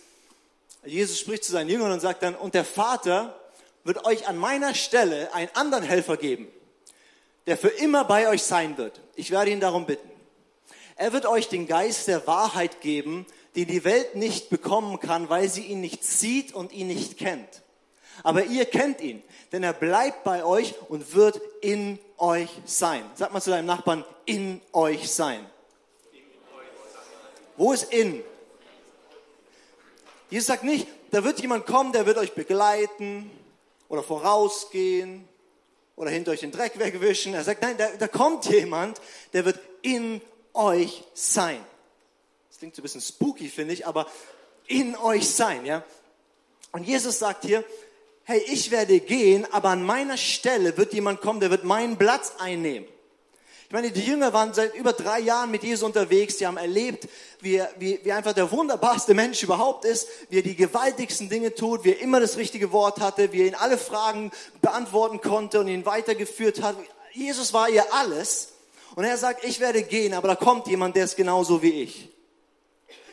Jesus 0.86 1.20
spricht 1.20 1.44
zu 1.44 1.52
seinen 1.52 1.70
Jüngern 1.70 1.92
und 1.92 2.00
sagt 2.00 2.24
dann, 2.24 2.34
und 2.34 2.54
der 2.54 2.64
Vater 2.64 3.38
wird 3.84 4.06
euch 4.06 4.28
an 4.28 4.38
meiner 4.38 4.74
Stelle 4.74 5.34
einen 5.34 5.50
anderen 5.54 5.84
Helfer 5.84 6.16
geben, 6.16 6.48
der 7.46 7.58
für 7.58 7.68
immer 7.68 8.06
bei 8.06 8.30
euch 8.30 8.44
sein 8.44 8.78
wird. 8.78 9.02
Ich 9.16 9.32
werde 9.32 9.52
ihn 9.52 9.60
darum 9.60 9.86
bitten. 9.86 10.10
Er 10.96 11.12
wird 11.12 11.26
euch 11.26 11.50
den 11.50 11.68
Geist 11.68 12.08
der 12.08 12.26
Wahrheit 12.26 12.80
geben, 12.80 13.26
den 13.58 13.68
die 13.68 13.84
Welt 13.84 14.16
nicht 14.16 14.50
bekommen 14.50 15.00
kann, 15.02 15.30
weil 15.30 15.50
sie 15.50 15.64
ihn 15.64 15.82
nicht 15.82 16.06
sieht 16.06 16.54
und 16.54 16.72
ihn 16.72 16.88
nicht 16.88 17.18
kennt. 17.18 17.64
Aber 18.24 18.46
ihr 18.46 18.64
kennt 18.64 19.02
ihn, 19.02 19.22
denn 19.52 19.62
er 19.64 19.74
bleibt 19.74 20.24
bei 20.24 20.46
euch 20.46 20.74
und 20.88 21.14
wird 21.16 21.42
in 21.62 22.00
euch 22.18 22.50
sein. 22.66 23.04
Sag 23.16 23.34
mal 23.34 23.42
zu 23.42 23.50
deinem 23.50 23.66
Nachbarn, 23.66 24.06
in 24.26 24.62
euch 24.72 25.12
sein. 25.12 25.46
Wo 27.58 27.74
ist 27.74 27.92
in? 27.92 28.24
Jesus 30.30 30.48
sagt 30.48 30.64
nicht, 30.64 30.88
da 31.12 31.24
wird 31.24 31.40
jemand 31.40 31.66
kommen, 31.66 31.92
der 31.92 32.06
wird 32.06 32.18
euch 32.18 32.34
begleiten 32.34 33.32
oder 33.88 34.04
vorausgehen 34.04 35.28
oder 35.96 36.10
hinter 36.10 36.32
euch 36.32 36.42
den 36.42 36.52
Dreck 36.52 36.78
wegwischen. 36.80 37.34
Er 37.34 37.44
sagt, 37.44 37.62
nein, 37.62 37.78
da, 37.78 37.88
da 37.98 38.08
kommt 38.08 38.46
jemand, 38.46 39.00
der 39.34 39.46
wird 39.46 39.60
in 39.82 40.22
euch 40.54 41.04
sein. 41.14 41.64
Das 42.50 42.60
klingt 42.60 42.76
so 42.76 42.82
ein 42.82 42.84
bisschen 42.84 43.02
spooky, 43.02 43.48
finde 43.50 43.74
ich, 43.74 43.86
aber 43.86 44.08
in 44.68 44.96
euch 44.96 45.30
sein, 45.30 45.66
ja. 45.66 45.84
Und 46.72 46.84
Jesus 46.84 47.20
sagt 47.20 47.46
hier, 47.46 47.64
hey, 48.24 48.42
ich 48.48 48.72
werde 48.72 49.00
gehen, 49.00 49.46
aber 49.54 49.70
an 49.70 49.84
meiner 49.84 50.18
Stelle 50.18 50.76
wird 50.78 50.94
jemand 50.94 51.22
kommen, 51.22 51.40
der 51.40 51.52
wird 51.52 51.64
meinen 51.64 51.98
Platz 51.98 52.34
einnehmen. 52.40 52.88
Ich 53.68 53.72
meine, 53.72 53.92
die 53.92 54.02
Jünger 54.02 54.32
waren 54.32 54.54
seit 54.54 54.76
über 54.76 54.94
drei 54.94 55.20
Jahren 55.20 55.50
mit 55.50 55.64
Jesus 55.64 55.84
unterwegs. 55.84 56.38
Die 56.38 56.46
haben 56.46 56.58
erlebt, 56.58 57.08
wie 57.42 57.62
wie, 57.78 58.00
wie 58.04 58.12
einfach 58.12 58.34
der 58.34 58.52
wunderbarste 58.52 59.14
Mensch 59.14 59.42
überhaupt 59.42 59.86
ist, 59.86 60.08
wie 60.30 60.38
er 60.40 60.44
die 60.44 60.56
gewaltigsten 60.56 61.30
Dinge 61.30 61.54
tut, 61.56 61.84
wie 61.84 61.92
er 61.92 62.00
immer 62.00 62.20
das 62.20 62.38
richtige 62.38 62.72
Wort 62.72 63.00
hatte, 63.00 63.32
wie 63.32 63.42
er 63.42 63.48
ihnen 63.48 63.56
alle 63.56 63.78
Fragen 63.78 64.32
beantworten 64.62 65.20
konnte 65.20 65.60
und 65.60 65.68
ihn 65.68 65.86
weitergeführt 65.86 66.62
hat. 66.62 66.76
Jesus 67.12 67.54
war 67.54 67.70
ihr 67.70 67.92
alles. 67.94 68.50
Und 68.96 69.04
er 69.04 69.18
sagt, 69.18 69.44
ich 69.44 69.60
werde 69.60 69.84
gehen, 69.84 70.14
aber 70.14 70.30
da 70.30 70.36
kommt 70.36 70.68
jemand, 70.68 70.96
der 70.96 71.06
ist 71.06 71.18
genauso 71.18 71.62
wie 71.62 71.82
ich. 71.82 72.10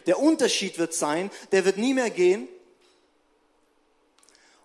Der 0.06 0.18
Unterschied 0.18 0.78
wird 0.78 0.94
sein, 0.94 1.30
der 1.50 1.64
wird 1.64 1.76
nie 1.76 1.94
mehr 1.94 2.10
gehen, 2.10 2.46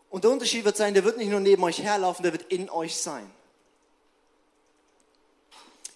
und 0.10 0.24
der 0.24 0.32
Unterschied 0.32 0.65
wird 0.65 0.77
sein, 0.77 0.94
der 0.94 1.03
wird 1.03 1.17
nicht 1.17 1.29
nur 1.29 1.39
neben 1.39 1.63
euch 1.63 1.82
herlaufen, 1.82 2.24
der 2.24 2.32
wird 2.32 2.51
in 2.51 2.70
euch 2.70 2.96
sein. 2.98 3.29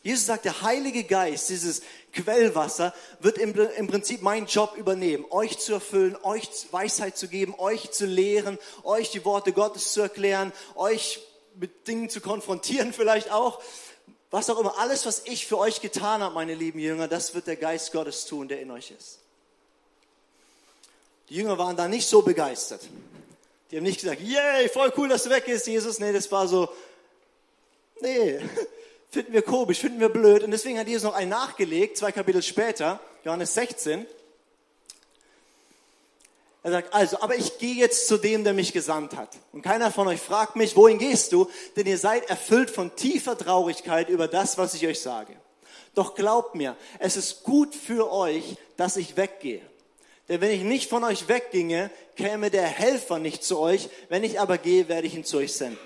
Jesus 0.03 0.25
sagt, 0.25 0.46
der 0.46 0.63
Heilige 0.63 1.03
Geist, 1.03 1.50
dieses 1.50 1.84
Quellwasser, 2.13 2.93
wird 3.20 3.38
im, 3.38 3.53
im 3.77 3.88
Prinzip 3.88 4.24
meinen 4.24 4.48
Job 4.48 4.75
übernehmen, 4.75 5.25
euch 5.29 5.60
zu 5.60 5.74
erfüllen, 5.74 6.17
euch 6.24 6.50
Weisheit 6.72 7.17
zu 7.17 7.27
geben, 7.27 7.53
euch 7.58 7.91
zu 7.91 8.05
lehren, 8.05 8.58
euch 8.84 9.12
die 9.12 9.24
Worte 9.25 9.53
Gottes 9.53 9.93
zu 9.93 10.01
erklären, 10.01 10.51
euch 10.75 11.20
mit 11.55 11.88
Dingen 11.88 12.10
zu 12.10 12.20
konfrontieren 12.20 12.93
vielleicht 12.93 13.31
auch. 13.31 13.62
Was 14.31 14.50
auch 14.50 14.58
immer, 14.58 14.77
alles, 14.79 15.05
was 15.05 15.24
ich 15.25 15.46
für 15.46 15.58
euch 15.58 15.81
getan 15.81 16.22
habe, 16.22 16.34
meine 16.34 16.55
lieben 16.55 16.79
Jünger, 16.79 17.08
das 17.08 17.36
wird 17.36 17.48
der 17.48 17.58
Geist 17.58 17.91
Gottes 17.91 18.25
tun, 18.25 18.48
der 18.48 18.62
in 18.62 18.72
euch 18.72 18.91
ist. 18.91 19.20
Die 21.29 21.36
Jünger 21.36 21.58
waren 21.58 21.75
da 21.75 21.88
nicht 21.88 22.08
so 22.08 22.22
begeistert. 22.22 22.81
Die 23.70 23.77
haben 23.77 23.84
nicht 23.84 24.01
gesagt, 24.01 24.22
yay, 24.22 24.67
voll 24.70 24.91
cool, 24.98 25.10
dass 25.10 25.24
du 25.24 25.29
weg 25.29 25.46
bist, 25.46 25.67
Jesus. 25.67 26.00
Nee, 26.00 26.13
das 26.13 26.31
war 26.31 26.48
so, 26.48 26.70
nee, 28.01 28.39
finden 29.12 29.34
wir 29.34 29.41
komisch, 29.41 29.80
finden 29.80 30.00
wir 30.00 30.10
blöd. 30.10 30.44
Und 30.44 30.51
deswegen 30.51 30.80
hat 30.80 30.88
Jesus 30.88 31.03
noch 31.03 31.13
einen 31.13 31.30
nachgelegt, 31.30 31.98
zwei 31.98 32.12
Kapitel 32.12 32.41
später, 32.41 33.00
Johannes 33.24 33.53
16. 33.53 34.08
Er 36.63 36.72
sagt, 36.72 36.94
also, 36.94 37.20
aber 37.22 37.36
ich 37.36 37.58
gehe 37.58 37.75
jetzt 37.75 38.08
zu 38.08 38.18
dem, 38.18 38.44
der 38.44 38.53
mich 38.53 38.72
gesandt 38.72 39.15
hat. 39.15 39.30
Und 39.51 39.63
keiner 39.63 39.91
von 39.91 40.08
euch 40.08 40.22
fragt 40.22 40.56
mich, 40.56 40.75
wohin 40.75 41.00
gehst 41.00 41.32
du? 41.34 41.50
Denn 41.75 41.88
ihr 41.88 41.98
seid 41.98 42.30
erfüllt 42.30 42.70
von 42.70 42.96
tiefer 42.96 43.38
Traurigkeit 43.38 44.10
über 44.10 44.27
das, 44.27 44.58
was 44.58 44.75
ich 44.75 44.86
euch 44.86 45.01
sage. 45.01 45.34
Doch 45.96 46.15
glaubt 46.15 46.56
mir, 46.56 46.77
es 47.00 47.18
ist 47.18 47.44
gut 47.44 47.75
für 47.75 48.12
euch, 48.12 48.56
dass 48.77 48.96
ich 48.96 49.18
weggehe. 49.18 49.62
Denn 50.30 50.39
wenn 50.39 50.51
ich 50.51 50.62
nicht 50.62 50.89
von 50.89 51.03
euch 51.03 51.27
wegginge, 51.27 51.89
käme 52.15 52.51
der 52.51 52.68
Helfer 52.68 53.20
nicht 53.20 53.44
zu 53.44 53.60
euch. 53.60 53.89
Wenn 54.08 54.24
ich 54.24 54.39
aber 54.39 54.58
gehe, 54.58 54.88
werde 54.88 55.08
ich 55.08 55.15
ihn 55.15 55.25
zu 55.25 55.38
euch 55.38 55.53
senden. 55.53 55.80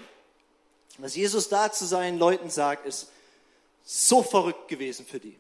Was 0.98 1.16
Jesus 1.16 1.50
da 1.50 1.72
zu 1.72 1.86
seinen 1.86 2.20
Leuten 2.20 2.50
sagt, 2.50 2.86
ist 2.86 3.08
so 3.86 4.24
verrückt 4.24 4.68
gewesen 4.68 5.06
für 5.06 5.20
die. 5.20 5.38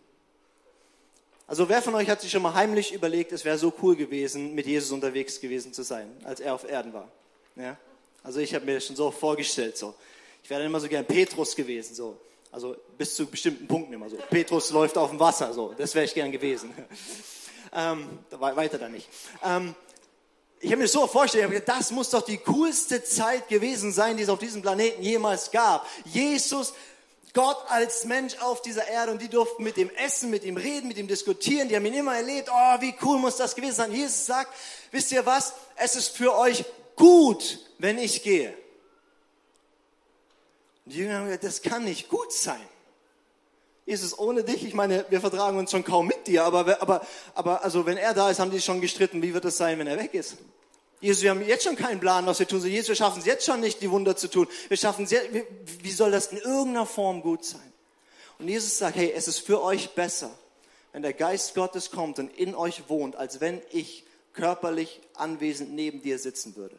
Also 1.47 1.67
wer 1.67 1.81
von 1.81 1.93
euch 1.95 2.09
hat 2.09 2.21
sich 2.21 2.31
schon 2.31 2.41
mal 2.41 2.53
heimlich 2.53 2.93
überlegt, 2.93 3.31
es 3.31 3.43
wäre 3.43 3.57
so 3.57 3.73
cool 3.81 3.95
gewesen, 3.95 4.55
mit 4.55 4.65
Jesus 4.65 4.91
unterwegs 4.91 5.39
gewesen 5.41 5.73
zu 5.73 5.83
sein, 5.83 6.09
als 6.23 6.39
er 6.39 6.55
auf 6.55 6.63
Erden 6.63 6.93
war? 6.93 7.11
Ja? 7.55 7.77
Also 8.23 8.39
ich 8.39 8.53
habe 8.55 8.65
mir 8.65 8.75
das 8.75 8.85
schon 8.85 8.95
so 8.95 9.11
vorgestellt. 9.11 9.77
So. 9.77 9.93
Ich 10.43 10.49
wäre 10.49 10.61
dann 10.61 10.69
immer 10.69 10.79
so 10.79 10.87
gern 10.87 11.05
Petrus 11.05 11.55
gewesen. 11.55 11.93
So. 11.93 12.19
Also 12.51 12.75
bis 12.97 13.15
zu 13.15 13.27
bestimmten 13.27 13.67
Punkten 13.67 13.93
immer 13.93 14.09
so. 14.09 14.17
Petrus 14.29 14.71
läuft 14.71 14.97
auf 14.97 15.09
dem 15.09 15.19
Wasser. 15.19 15.53
So. 15.53 15.73
Das 15.77 15.93
wäre 15.93 16.05
ich 16.05 16.13
gern 16.13 16.31
gewesen. 16.31 16.73
Ähm, 17.77 18.07
weiter 18.29 18.77
da 18.77 18.87
nicht. 18.87 19.09
Ähm, 19.43 19.75
ich 20.61 20.71
habe 20.71 20.81
mir 20.81 20.87
so 20.87 21.07
vorgestellt, 21.07 21.51
ich 21.51 21.63
das 21.65 21.91
muss 21.91 22.09
doch 22.09 22.21
die 22.21 22.37
coolste 22.37 23.03
Zeit 23.03 23.49
gewesen 23.49 23.91
sein, 23.91 24.15
die 24.15 24.23
es 24.23 24.29
auf 24.29 24.39
diesem 24.39 24.61
Planeten 24.61 25.03
jemals 25.03 25.51
gab. 25.51 25.85
Jesus, 26.05 26.73
Gott 27.35 27.57
als 27.67 28.05
Mensch 28.05 28.37
auf 28.39 28.61
dieser 28.63 28.87
Erde 28.87 29.11
und 29.11 29.21
die 29.21 29.27
durften 29.27 29.63
mit 29.63 29.77
ihm 29.77 29.91
essen, 29.97 30.31
mit 30.31 30.43
ihm 30.43 30.57
reden, 30.57 30.87
mit 30.87 30.97
ihm 30.97 31.07
diskutieren. 31.07 31.67
Die 31.69 31.75
haben 31.75 31.85
ihn 31.85 31.93
immer 31.93 32.15
erlebt. 32.15 32.49
Oh, 32.51 32.81
wie 32.81 32.95
cool 33.03 33.19
muss 33.19 33.35
das 33.35 33.55
gewesen 33.55 33.75
sein. 33.75 33.91
Jesus 33.93 34.25
sagt, 34.25 34.51
wisst 34.91 35.11
ihr 35.11 35.25
was? 35.25 35.53
Es 35.75 35.95
ist 35.95 36.15
für 36.15 36.35
euch 36.35 36.65
gut, 36.95 37.59
wenn 37.77 37.99
ich 37.99 38.23
gehe. 38.23 38.49
Und 40.85 40.93
die 40.93 40.99
Jünger 40.99 41.19
haben 41.19 41.25
gesagt, 41.25 41.43
das 41.43 41.61
kann 41.61 41.83
nicht 41.83 42.09
gut 42.09 42.31
sein. 42.31 42.61
Jesus, 43.85 44.17
ohne 44.17 44.43
dich, 44.43 44.65
ich 44.65 44.73
meine, 44.73 45.05
wir 45.09 45.19
vertragen 45.19 45.59
uns 45.59 45.69
schon 45.69 45.83
kaum 45.83 46.07
mit 46.07 46.25
dir, 46.25 46.43
aber, 46.43 46.81
aber, 46.81 47.05
aber 47.35 47.63
also 47.63 47.85
wenn 47.85 47.97
er 47.97 48.13
da 48.15 48.31
ist, 48.31 48.39
haben 48.39 48.49
die 48.49 48.61
schon 48.61 48.81
gestritten, 48.81 49.21
wie 49.21 49.33
wird 49.33 49.45
es 49.45 49.57
sein, 49.57 49.77
wenn 49.77 49.87
er 49.87 49.99
weg 49.99 50.13
ist? 50.13 50.37
Jesus, 51.01 51.23
wir 51.23 51.31
haben 51.31 51.45
jetzt 51.45 51.63
schon 51.63 51.75
keinen 51.75 51.99
Plan, 51.99 52.25
was 52.25 52.39
wir 52.39 52.47
tun. 52.47 52.61
So, 52.61 52.67
Jesus, 52.67 52.89
wir 52.89 52.95
schaffen 52.95 53.19
es 53.19 53.25
jetzt 53.25 53.45
schon 53.45 53.59
nicht, 53.59 53.81
die 53.81 53.91
Wunder 53.91 54.15
zu 54.15 54.29
tun. 54.29 54.47
Wir 54.69 54.77
schaffen 54.77 55.05
es 55.05 55.11
jetzt, 55.11 55.29
wie 55.83 55.91
soll 55.91 56.11
das 56.11 56.27
in 56.27 56.37
irgendeiner 56.37 56.85
Form 56.85 57.21
gut 57.21 57.45
sein? 57.45 57.73
Und 58.39 58.47
Jesus 58.47 58.77
sagt, 58.77 58.95
hey, 58.95 59.11
es 59.11 59.27
ist 59.27 59.39
für 59.39 59.61
euch 59.61 59.91
besser, 59.91 60.31
wenn 60.93 61.01
der 61.01 61.13
Geist 61.13 61.55
Gottes 61.55 61.91
kommt 61.91 62.19
und 62.19 62.35
in 62.37 62.55
euch 62.55 62.89
wohnt, 62.89 63.15
als 63.15 63.39
wenn 63.39 63.61
ich 63.71 64.05
körperlich 64.33 65.01
anwesend 65.13 65.73
neben 65.73 66.01
dir 66.01 66.19
sitzen 66.19 66.55
würde. 66.55 66.77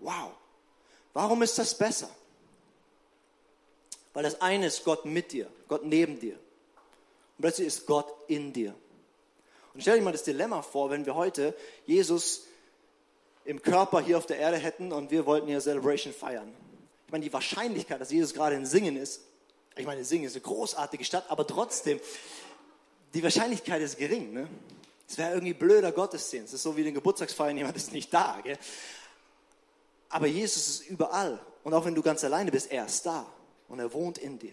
Wow. 0.00 0.32
Warum 1.12 1.42
ist 1.42 1.58
das 1.58 1.76
besser? 1.76 2.08
Weil 4.12 4.24
das 4.24 4.40
eine 4.40 4.66
ist 4.66 4.84
Gott 4.84 5.04
mit 5.04 5.32
dir, 5.32 5.48
Gott 5.68 5.84
neben 5.84 6.18
dir. 6.18 6.34
Und 6.34 7.42
plötzlich 7.42 7.68
ist 7.68 7.86
Gott 7.86 8.08
in 8.28 8.52
dir. 8.52 8.74
Und 9.80 9.84
stell 9.84 9.96
dir 9.96 10.04
mal 10.04 10.12
das 10.12 10.24
Dilemma 10.24 10.60
vor, 10.60 10.90
wenn 10.90 11.06
wir 11.06 11.14
heute 11.14 11.54
Jesus 11.86 12.42
im 13.46 13.62
Körper 13.62 14.02
hier 14.02 14.18
auf 14.18 14.26
der 14.26 14.36
Erde 14.36 14.58
hätten 14.58 14.92
und 14.92 15.10
wir 15.10 15.24
wollten 15.24 15.46
hier 15.46 15.58
Celebration 15.58 16.12
feiern. 16.12 16.52
Ich 17.06 17.12
meine, 17.12 17.24
die 17.24 17.32
Wahrscheinlichkeit, 17.32 17.98
dass 17.98 18.10
Jesus 18.10 18.34
gerade 18.34 18.56
in 18.56 18.66
Singen 18.66 18.98
ist, 18.98 19.22
ich 19.76 19.86
meine, 19.86 20.04
Singen 20.04 20.26
ist 20.26 20.34
eine 20.34 20.42
großartige 20.42 21.02
Stadt, 21.02 21.24
aber 21.30 21.46
trotzdem, 21.46 21.98
die 23.14 23.22
Wahrscheinlichkeit 23.22 23.80
ist 23.80 23.96
gering. 23.96 24.34
Ne? 24.34 24.50
Es 25.08 25.16
wäre 25.16 25.32
irgendwie 25.32 25.54
blöder 25.54 25.92
Gottesdienst. 25.92 26.48
Es 26.48 26.56
ist 26.56 26.62
so 26.62 26.76
wie 26.76 26.84
den 26.84 26.92
Geburtstagsfeiern, 26.92 27.56
jemand 27.56 27.78
ist 27.78 27.90
nicht 27.90 28.12
da. 28.12 28.38
Gell? 28.44 28.58
Aber 30.10 30.26
Jesus 30.26 30.68
ist 30.68 30.90
überall. 30.90 31.40
Und 31.64 31.72
auch 31.72 31.86
wenn 31.86 31.94
du 31.94 32.02
ganz 32.02 32.22
alleine 32.22 32.50
bist, 32.50 32.70
er 32.70 32.84
ist 32.84 33.06
da 33.06 33.24
und 33.68 33.78
er 33.78 33.90
wohnt 33.94 34.18
in 34.18 34.38
dir. 34.38 34.52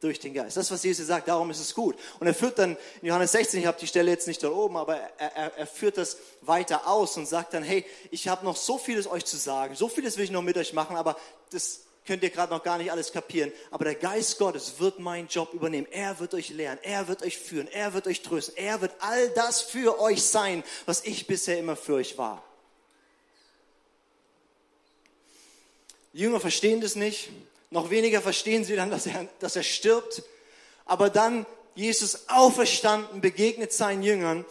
Durch 0.00 0.18
den 0.18 0.32
Geist. 0.32 0.56
Das, 0.56 0.70
was 0.70 0.82
Jesus 0.82 1.06
sagt, 1.06 1.28
darum 1.28 1.50
ist 1.50 1.60
es 1.60 1.74
gut. 1.74 1.96
Und 2.18 2.26
er 2.26 2.34
führt 2.34 2.58
dann, 2.58 2.76
in 3.02 3.08
Johannes 3.08 3.32
16, 3.32 3.60
ich 3.60 3.66
habe 3.66 3.78
die 3.78 3.86
Stelle 3.86 4.10
jetzt 4.10 4.26
nicht 4.26 4.42
da 4.42 4.50
oben, 4.50 4.76
aber 4.76 4.96
er, 4.96 5.36
er, 5.36 5.58
er 5.58 5.66
führt 5.66 5.98
das 5.98 6.16
weiter 6.40 6.86
aus 6.86 7.16
und 7.16 7.26
sagt 7.26 7.54
dann, 7.54 7.62
hey, 7.62 7.84
ich 8.10 8.28
habe 8.28 8.44
noch 8.44 8.56
so 8.56 8.78
vieles 8.78 9.06
euch 9.06 9.24
zu 9.26 9.36
sagen, 9.36 9.74
so 9.74 9.88
vieles 9.88 10.16
will 10.16 10.24
ich 10.24 10.30
noch 10.30 10.42
mit 10.42 10.56
euch 10.56 10.72
machen, 10.72 10.96
aber 10.96 11.16
das 11.50 11.80
könnt 12.06 12.22
ihr 12.22 12.30
gerade 12.30 12.52
noch 12.52 12.62
gar 12.62 12.78
nicht 12.78 12.90
alles 12.90 13.12
kapieren. 13.12 13.52
Aber 13.70 13.84
der 13.84 13.94
Geist 13.94 14.38
Gottes 14.38 14.74
wird 14.78 14.98
meinen 14.98 15.28
Job 15.28 15.52
übernehmen. 15.52 15.86
Er 15.90 16.18
wird 16.18 16.32
euch 16.34 16.48
lehren, 16.48 16.78
er 16.82 17.06
wird 17.06 17.22
euch 17.22 17.38
führen, 17.38 17.68
er 17.68 17.92
wird 17.92 18.06
euch 18.06 18.22
trösten, 18.22 18.56
er 18.56 18.80
wird 18.80 18.92
all 19.00 19.28
das 19.30 19.60
für 19.60 20.00
euch 20.00 20.22
sein, 20.22 20.64
was 20.86 21.04
ich 21.04 21.26
bisher 21.26 21.58
immer 21.58 21.76
für 21.76 21.94
euch 21.94 22.16
war. 22.16 22.42
Die 26.12 26.20
Jünger 26.20 26.40
verstehen 26.40 26.80
das 26.80 26.96
nicht. 26.96 27.28
Noch 27.70 27.90
weniger 27.90 28.20
verstehen 28.20 28.64
sie 28.64 28.76
dann, 28.76 28.90
dass 28.90 29.06
er, 29.06 29.28
dass 29.38 29.56
er 29.56 29.62
stirbt. 29.62 30.22
Aber 30.84 31.08
dann 31.08 31.46
Jesus 31.74 32.28
auferstanden 32.28 33.20
begegnet 33.20 33.72
seinen 33.72 34.02
Jüngern 34.02 34.44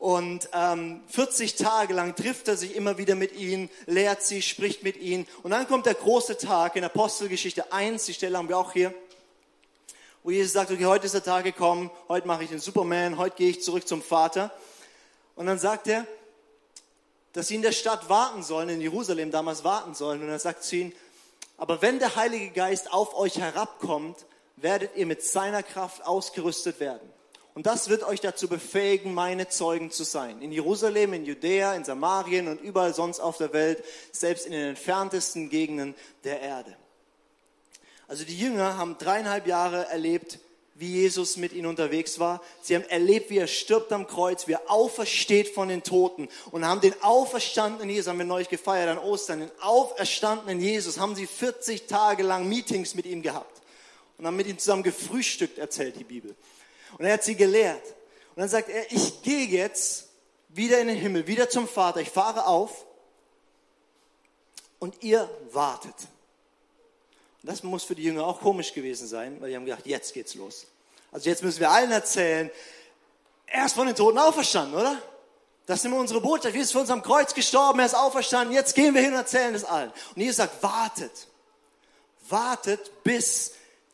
und 0.00 0.48
ähm, 0.54 1.02
40 1.08 1.56
Tage 1.56 1.92
lang 1.92 2.16
trifft 2.16 2.48
er 2.48 2.56
sich 2.56 2.74
immer 2.74 2.96
wieder 2.96 3.14
mit 3.14 3.36
ihnen, 3.36 3.68
lehrt 3.86 4.22
sie, 4.22 4.40
spricht 4.40 4.82
mit 4.82 4.96
ihnen. 4.96 5.26
Und 5.42 5.50
dann 5.50 5.68
kommt 5.68 5.84
der 5.84 5.94
große 5.94 6.38
Tag 6.38 6.74
in 6.76 6.84
Apostelgeschichte 6.84 7.70
1, 7.70 8.06
die 8.06 8.14
Stelle 8.14 8.38
haben 8.38 8.48
wir 8.48 8.56
auch 8.56 8.72
hier, 8.72 8.94
wo 10.22 10.30
Jesus 10.30 10.54
sagt, 10.54 10.70
okay, 10.70 10.86
heute 10.86 11.04
ist 11.04 11.14
der 11.14 11.22
Tag 11.22 11.44
gekommen, 11.44 11.90
heute 12.08 12.26
mache 12.26 12.44
ich 12.44 12.50
den 12.50 12.60
Superman, 12.60 13.18
heute 13.18 13.36
gehe 13.36 13.50
ich 13.50 13.62
zurück 13.62 13.86
zum 13.86 14.02
Vater. 14.02 14.50
Und 15.36 15.46
dann 15.46 15.58
sagt 15.58 15.86
er, 15.86 16.06
dass 17.34 17.48
sie 17.48 17.56
in 17.56 17.62
der 17.62 17.72
Stadt 17.72 18.08
warten 18.08 18.42
sollen, 18.42 18.70
in 18.70 18.80
Jerusalem 18.80 19.30
damals 19.30 19.64
warten 19.64 19.94
sollen. 19.94 20.22
Und 20.22 20.30
er 20.30 20.38
sagt 20.38 20.64
zu 20.64 20.76
ihnen, 20.76 20.92
aber 21.60 21.82
wenn 21.82 21.98
der 21.98 22.16
Heilige 22.16 22.50
Geist 22.52 22.90
auf 22.90 23.14
euch 23.14 23.38
herabkommt, 23.38 24.24
werdet 24.56 24.96
ihr 24.96 25.04
mit 25.04 25.22
seiner 25.22 25.62
Kraft 25.62 26.06
ausgerüstet 26.06 26.80
werden. 26.80 27.06
Und 27.52 27.66
das 27.66 27.90
wird 27.90 28.02
euch 28.02 28.22
dazu 28.22 28.48
befähigen, 28.48 29.12
meine 29.12 29.46
Zeugen 29.48 29.90
zu 29.90 30.04
sein. 30.04 30.40
In 30.40 30.52
Jerusalem, 30.52 31.12
in 31.12 31.26
Judäa, 31.26 31.74
in 31.74 31.84
Samarien 31.84 32.48
und 32.48 32.62
überall 32.62 32.94
sonst 32.94 33.20
auf 33.20 33.36
der 33.36 33.52
Welt, 33.52 33.84
selbst 34.10 34.46
in 34.46 34.52
den 34.52 34.70
entferntesten 34.70 35.50
Gegenden 35.50 35.94
der 36.24 36.40
Erde. 36.40 36.74
Also 38.08 38.24
die 38.24 38.38
Jünger 38.38 38.78
haben 38.78 38.96
dreieinhalb 38.96 39.46
Jahre 39.46 39.86
erlebt, 39.88 40.38
wie 40.80 41.02
Jesus 41.02 41.36
mit 41.36 41.52
ihnen 41.52 41.66
unterwegs 41.66 42.18
war. 42.18 42.42
Sie 42.62 42.74
haben 42.74 42.84
erlebt, 42.84 43.28
wie 43.28 43.36
er 43.36 43.46
stirbt 43.46 43.92
am 43.92 44.06
Kreuz, 44.06 44.48
wie 44.48 44.52
er 44.52 44.70
aufersteht 44.70 45.48
von 45.48 45.68
den 45.68 45.82
Toten 45.82 46.28
und 46.50 46.64
haben 46.64 46.80
den 46.80 46.94
auferstandenen 47.02 47.90
Jesus, 47.90 48.08
haben 48.08 48.18
wir 48.18 48.24
neulich 48.24 48.48
gefeiert 48.48 48.88
an 48.88 48.98
Ostern, 48.98 49.40
den 49.40 49.50
auferstandenen 49.60 50.58
Jesus, 50.58 50.98
haben 50.98 51.14
sie 51.14 51.26
40 51.26 51.86
Tage 51.86 52.22
lang 52.22 52.48
Meetings 52.48 52.94
mit 52.94 53.04
ihm 53.04 53.20
gehabt 53.20 53.60
und 54.16 54.26
haben 54.26 54.36
mit 54.36 54.46
ihm 54.46 54.58
zusammen 54.58 54.82
gefrühstückt, 54.82 55.58
erzählt 55.58 55.96
die 55.98 56.04
Bibel. 56.04 56.34
Und 56.96 57.04
er 57.04 57.12
hat 57.12 57.24
sie 57.24 57.34
gelehrt. 57.34 57.84
Und 58.34 58.40
dann 58.40 58.48
sagt 58.48 58.70
er, 58.70 58.90
ich 58.90 59.22
gehe 59.22 59.46
jetzt 59.48 60.08
wieder 60.48 60.80
in 60.80 60.88
den 60.88 60.96
Himmel, 60.96 61.26
wieder 61.26 61.50
zum 61.50 61.68
Vater, 61.68 62.00
ich 62.00 62.10
fahre 62.10 62.46
auf 62.46 62.86
und 64.78 65.02
ihr 65.02 65.28
wartet. 65.52 65.94
Das 67.42 67.62
muss 67.62 67.84
für 67.84 67.94
die 67.94 68.02
Jünger 68.02 68.26
auch 68.26 68.40
komisch 68.40 68.72
gewesen 68.72 69.06
sein, 69.06 69.40
weil 69.40 69.50
die 69.50 69.56
haben 69.56 69.64
gedacht, 69.64 69.86
jetzt 69.86 70.12
geht's 70.14 70.34
los. 70.34 70.66
Also 71.12 71.28
jetzt 71.28 71.42
müssen 71.42 71.60
wir 71.60 71.70
allen 71.70 71.90
erzählen, 71.90 72.50
er 73.46 73.66
ist 73.66 73.74
von 73.74 73.86
den 73.86 73.96
Toten 73.96 74.18
auferstanden, 74.18 74.78
oder? 74.78 74.96
Das 75.66 75.80
ist 75.80 75.84
immer 75.84 75.98
unsere 75.98 76.20
Botschaft. 76.20 76.54
Jesus 76.54 76.68
ist 76.68 76.72
für 76.72 76.80
uns 76.80 76.90
am 76.90 77.02
Kreuz 77.02 77.34
gestorben, 77.34 77.78
er 77.80 77.86
ist 77.86 77.94
auferstanden. 77.94 78.54
Jetzt 78.54 78.74
gehen 78.74 78.94
wir 78.94 79.02
hin 79.02 79.12
und 79.12 79.18
erzählen 79.18 79.54
es 79.54 79.64
allen. 79.64 79.92
Und 80.14 80.22
Jesus 80.22 80.36
sagt, 80.36 80.62
wartet. 80.62 81.12
Wartet, 82.28 83.02
bis 83.02 83.52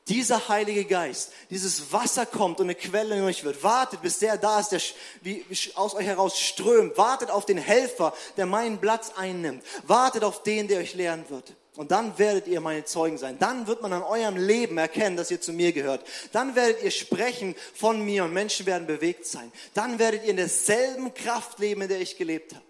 dieser 0.09 0.49
Heilige 0.49 0.85
Geist, 0.85 1.33
dieses 1.51 1.93
Wasser 1.93 2.27
kommt 2.27 2.61
und 2.61 2.67
eine 2.67 2.77
Quelle 2.77 3.17
in 3.17 3.25
euch 3.25 3.45
wird. 3.45 3.63
Wartet, 3.63 4.03
bis 4.03 4.21
der 4.21 4.39
da 4.39 4.61
ist, 4.61 4.71
der 4.71 4.81
wie 5.23 5.45
aus 5.75 5.95
euch 5.95 6.07
heraus 6.07 6.39
strömt. 6.39 6.97
Wartet 6.97 7.31
auf 7.31 7.45
den 7.45 7.59
Helfer, 7.59 8.15
der 8.37 8.47
meinen 8.47 8.79
Platz 8.79 9.13
einnimmt. 9.17 9.65
Wartet 9.83 10.23
auf 10.23 10.43
den, 10.43 10.69
der 10.69 10.81
euch 10.81 10.95
lehren 10.95 11.29
wird. 11.29 11.55
Und 11.77 11.91
dann 11.91 12.19
werdet 12.19 12.49
ihr 12.49 12.61
meine 12.61 12.85
Zeugen 12.85 13.19
sein. 13.19 13.39
Dann 13.39 13.67
wird 13.67 13.83
man 13.83 13.93
an 13.93 14.03
eurem 14.03 14.37
Leben 14.37 14.79
erkennen, 14.79 15.17
dass 15.17 15.31
ihr 15.31 15.41
zu 15.43 15.53
mir 15.53 15.73
gehört. 15.73 16.07
Dann 16.33 16.57
werdet 16.57 16.83
ihr 16.83 16.91
sprechen 16.91 17.55
von 17.75 18.03
mir 18.03 18.25
und 18.25 18.33
Menschen 18.33 18.65
werden 18.65 18.87
bewegt 18.87 19.27
sein. 19.27 19.53
Dann 19.75 19.99
werdet 19.99 20.25
ihr 20.25 20.31
in 20.31 20.37
derselben 20.37 21.13
Kraft 21.13 21.59
leben, 21.59 21.83
in 21.83 21.89
der 21.89 22.01
ich 22.01 22.17
gelebt 22.17 22.55
habe. 22.55 22.65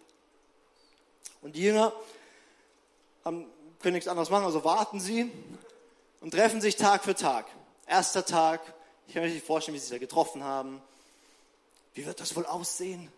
Und 1.41 1.55
die 1.55 1.63
Jünger 1.63 1.93
haben, 3.25 3.47
können 3.81 3.95
nichts 3.95 4.09
anderes 4.09 4.31
machen, 4.31 4.45
also 4.45 4.65
warten 4.65 4.99
sie 4.99 5.31
und 6.21 6.33
treffen 6.33 6.61
sich 6.61 6.75
Tag 6.75 7.05
für 7.05 7.15
Tag. 7.15 7.47
Erster 7.87 8.25
Tag, 8.25 8.61
ich 9.07 9.15
kann 9.15 9.23
mir 9.23 9.31
nicht 9.31 9.47
vorstellen, 9.47 9.77
wie 9.77 9.79
sie 9.79 9.87
sich 9.87 9.95
da 9.95 9.99
getroffen 9.99 10.43
haben. 10.43 10.83
Wie 11.95 12.05
wird 12.05 12.19
das 12.19 12.35
wohl 12.35 12.47
aussehen? 12.47 13.13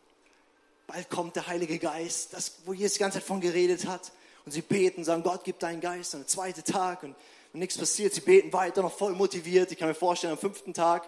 Bald 0.86 1.08
kommt 1.08 1.36
der 1.36 1.46
Heilige 1.46 1.78
Geist, 1.78 2.34
das, 2.34 2.56
wo 2.66 2.74
Jesus 2.74 2.94
die 2.94 3.00
ganze 3.00 3.18
Zeit 3.18 3.26
von 3.26 3.40
geredet 3.40 3.86
hat. 3.86 4.12
Und 4.48 4.52
sie 4.52 4.62
beten, 4.62 5.04
sagen, 5.04 5.22
Gott 5.22 5.44
gibt 5.44 5.62
deinen 5.62 5.82
Geist. 5.82 6.14
Und 6.14 6.20
der 6.20 6.26
zweite 6.26 6.64
Tag 6.64 7.02
und, 7.02 7.14
und 7.52 7.60
nichts 7.60 7.76
passiert. 7.76 8.14
Sie 8.14 8.22
beten 8.22 8.50
weiter, 8.50 8.80
noch 8.80 8.96
voll 8.96 9.12
motiviert. 9.12 9.70
Ich 9.70 9.76
kann 9.76 9.88
mir 9.88 9.94
vorstellen, 9.94 10.32
am 10.32 10.38
fünften 10.38 10.72
Tag, 10.72 11.06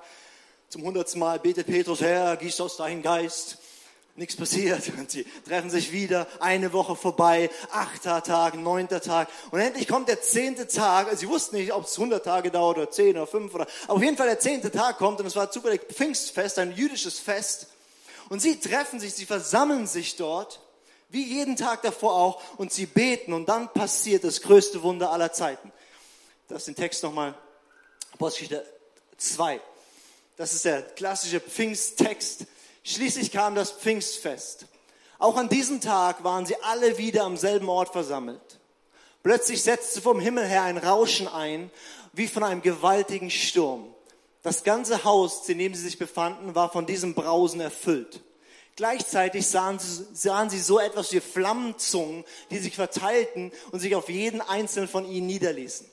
zum 0.68 0.82
hundertsten 0.82 1.20
Mal 1.20 1.38
betet 1.38 1.66
Petrus, 1.66 2.02
Herr, 2.02 2.36
gieß 2.36 2.60
aus 2.60 2.76
deinen 2.76 3.00
Geist. 3.00 3.56
Nichts 4.14 4.36
passiert. 4.36 4.92
Und 4.98 5.10
sie 5.10 5.24
treffen 5.48 5.70
sich 5.70 5.90
wieder, 5.90 6.26
eine 6.40 6.74
Woche 6.74 6.96
vorbei, 6.96 7.48
achter 7.70 8.22
Tag, 8.22 8.56
neunter 8.56 9.00
Tag. 9.00 9.28
Und 9.52 9.60
endlich 9.60 9.88
kommt 9.88 10.10
der 10.10 10.20
zehnte 10.20 10.68
Tag. 10.68 11.06
Also 11.06 11.20
sie 11.20 11.28
wussten 11.30 11.56
nicht, 11.56 11.72
ob 11.72 11.86
es 11.86 11.96
hundert 11.96 12.26
Tage 12.26 12.50
dauert 12.50 12.76
oder 12.76 12.90
zehn 12.90 13.16
oder 13.16 13.26
fünf 13.26 13.54
oder, 13.54 13.66
aber 13.84 13.94
auf 13.94 14.02
jeden 14.02 14.18
Fall 14.18 14.26
der 14.26 14.38
zehnte 14.38 14.70
Tag 14.70 14.98
kommt 14.98 15.18
und 15.18 15.24
es 15.24 15.34
war 15.34 15.50
zufällig 15.50 15.80
Pfingstfest, 15.90 16.58
ein 16.58 16.72
jüdisches 16.76 17.18
Fest. 17.18 17.68
Und 18.28 18.42
sie 18.42 18.60
treffen 18.60 19.00
sich, 19.00 19.14
sie 19.14 19.24
versammeln 19.24 19.86
sich 19.86 20.16
dort 20.16 20.60
wie 21.10 21.24
jeden 21.24 21.56
Tag 21.56 21.82
davor 21.82 22.14
auch, 22.14 22.42
und 22.56 22.72
sie 22.72 22.86
beten 22.86 23.32
und 23.32 23.48
dann 23.48 23.72
passiert 23.72 24.24
das 24.24 24.40
größte 24.42 24.82
Wunder 24.82 25.10
aller 25.10 25.32
Zeiten. 25.32 25.72
Das 26.48 26.58
ist 26.58 26.68
den 26.68 26.76
Text 26.76 27.02
nochmal, 27.02 27.34
Apostelgeschichte 28.12 28.66
2. 29.18 29.60
Das 30.36 30.54
ist 30.54 30.64
der 30.64 30.82
klassische 30.82 31.40
Pfingsttext. 31.40 32.46
Schließlich 32.82 33.30
kam 33.30 33.54
das 33.54 33.72
Pfingstfest. 33.72 34.66
Auch 35.18 35.36
an 35.36 35.48
diesem 35.48 35.80
Tag 35.80 36.24
waren 36.24 36.46
sie 36.46 36.56
alle 36.62 36.96
wieder 36.96 37.24
am 37.24 37.36
selben 37.36 37.68
Ort 37.68 37.90
versammelt. 37.90 38.40
Plötzlich 39.22 39.62
setzte 39.62 40.00
vom 40.00 40.18
Himmel 40.18 40.46
her 40.46 40.62
ein 40.62 40.78
Rauschen 40.78 41.28
ein, 41.28 41.70
wie 42.12 42.26
von 42.26 42.42
einem 42.42 42.62
gewaltigen 42.62 43.30
Sturm. 43.30 43.94
Das 44.42 44.64
ganze 44.64 45.04
Haus, 45.04 45.46
in 45.48 45.58
dem 45.58 45.74
sie 45.74 45.82
sich 45.82 45.98
befanden, 45.98 46.54
war 46.54 46.72
von 46.72 46.86
diesem 46.86 47.14
Brausen 47.14 47.60
erfüllt. 47.60 48.22
Gleichzeitig 48.76 49.46
sahen 49.46 49.78
sie, 49.78 50.06
sahen 50.14 50.48
sie 50.48 50.60
so 50.60 50.78
etwas 50.78 51.12
wie 51.12 51.20
Flammenzungen, 51.20 52.24
die 52.50 52.58
sich 52.58 52.76
verteilten 52.76 53.52
und 53.72 53.80
sich 53.80 53.94
auf 53.94 54.08
jeden 54.08 54.40
einzelnen 54.40 54.88
von 54.88 55.04
ihnen 55.04 55.26
niederließen. 55.26 55.86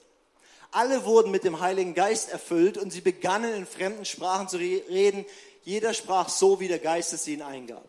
Alle 0.72 1.06
wurden 1.06 1.32
mit 1.32 1.44
dem 1.44 1.60
Heiligen 1.60 1.94
Geist 1.94 2.30
erfüllt 2.30 2.78
und 2.78 2.92
sie 2.92 3.02
begannen 3.02 3.54
in 3.54 3.66
fremden 3.66 4.06
Sprachen 4.06 4.48
zu 4.48 4.58
reden. 4.58 5.26
Jeder 5.64 5.94
sprach 5.94 6.30
so, 6.30 6.60
wie 6.60 6.68
der 6.68 6.80
Geist 6.80 7.14
es 7.14 7.28
ihnen 7.28 7.42
eingab. 7.42 7.88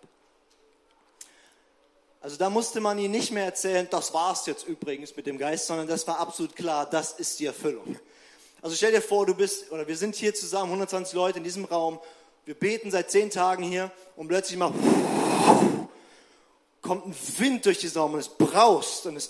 Also 2.21 2.37
da 2.37 2.51
musste 2.51 2.81
man 2.81 2.99
ihnen 2.99 3.13
nicht 3.13 3.31
mehr 3.31 3.45
erzählen, 3.45 3.87
das 3.91 4.13
war's 4.13 4.47
jetzt 4.47 4.67
übrigens 4.67 5.15
mit 5.17 5.27
dem 5.27 5.39
Geist, 5.39 5.67
sondern 5.67 5.87
das 5.87 6.07
war 6.07 6.19
absolut 6.19 6.57
klar, 6.57 6.89
das 6.89 7.13
ist 7.13 7.39
die 7.39 7.47
Erfüllung. 7.47 7.97
Also 8.61 8.75
stell 8.75 8.91
dir 8.91 9.03
vor, 9.03 9.25
du 9.25 9.35
bist, 9.35 9.71
oder 9.71 9.87
wir 9.87 9.97
sind 9.97 10.17
hier 10.17 10.35
zusammen, 10.35 10.73
120 10.73 11.15
Leute 11.15 11.39
in 11.39 11.45
diesem 11.45 11.65
Raum 11.65 12.01
wir 12.49 12.55
beten 12.55 12.91
seit 12.91 13.11
zehn 13.11 13.29
Tagen 13.29 13.63
hier 13.63 13.91
und 14.17 14.29
plötzlich 14.29 14.59
mal 14.59 14.73
kommt 16.81 17.05
ein 17.05 17.15
Wind 17.37 17.67
durch 17.67 17.77
die 17.77 17.89
Raum 17.89 18.15
und 18.15 18.21
es 18.21 18.31
braust 18.31 19.05
und 19.05 19.17
es, 19.17 19.29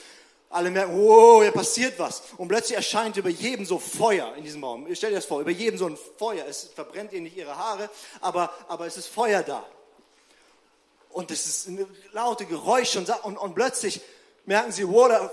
alle 0.50 0.70
merken, 0.70 0.96
wow, 0.96 1.42
hier 1.42 1.50
passiert 1.50 1.98
was. 1.98 2.22
Und 2.36 2.46
plötzlich 2.46 2.76
erscheint 2.76 3.16
über 3.16 3.28
jedem 3.28 3.66
so 3.66 3.80
Feuer 3.80 4.36
in 4.36 4.44
diesem 4.44 4.62
Raum. 4.62 4.86
Stell 4.92 5.10
dir 5.10 5.16
das 5.16 5.24
vor, 5.24 5.40
über 5.40 5.50
jedem 5.50 5.80
so 5.80 5.86
ein 5.86 5.98
Feuer. 6.16 6.46
Es 6.46 6.70
verbrennt 6.72 7.12
ihnen 7.12 7.24
nicht 7.24 7.36
ihre 7.36 7.56
Haare, 7.56 7.90
aber, 8.20 8.52
aber 8.68 8.86
es 8.86 8.96
ist 8.96 9.08
Feuer 9.08 9.42
da. 9.42 9.66
Und 11.10 11.32
es 11.32 11.44
ist 11.44 11.70
laute 12.12 12.46
Geräusche 12.46 13.00
und, 13.00 13.10
und, 13.24 13.36
und 13.36 13.54
plötzlich 13.56 14.00
merken 14.46 14.70
sie, 14.70 14.86
wow, 14.86 15.08
da 15.08 15.32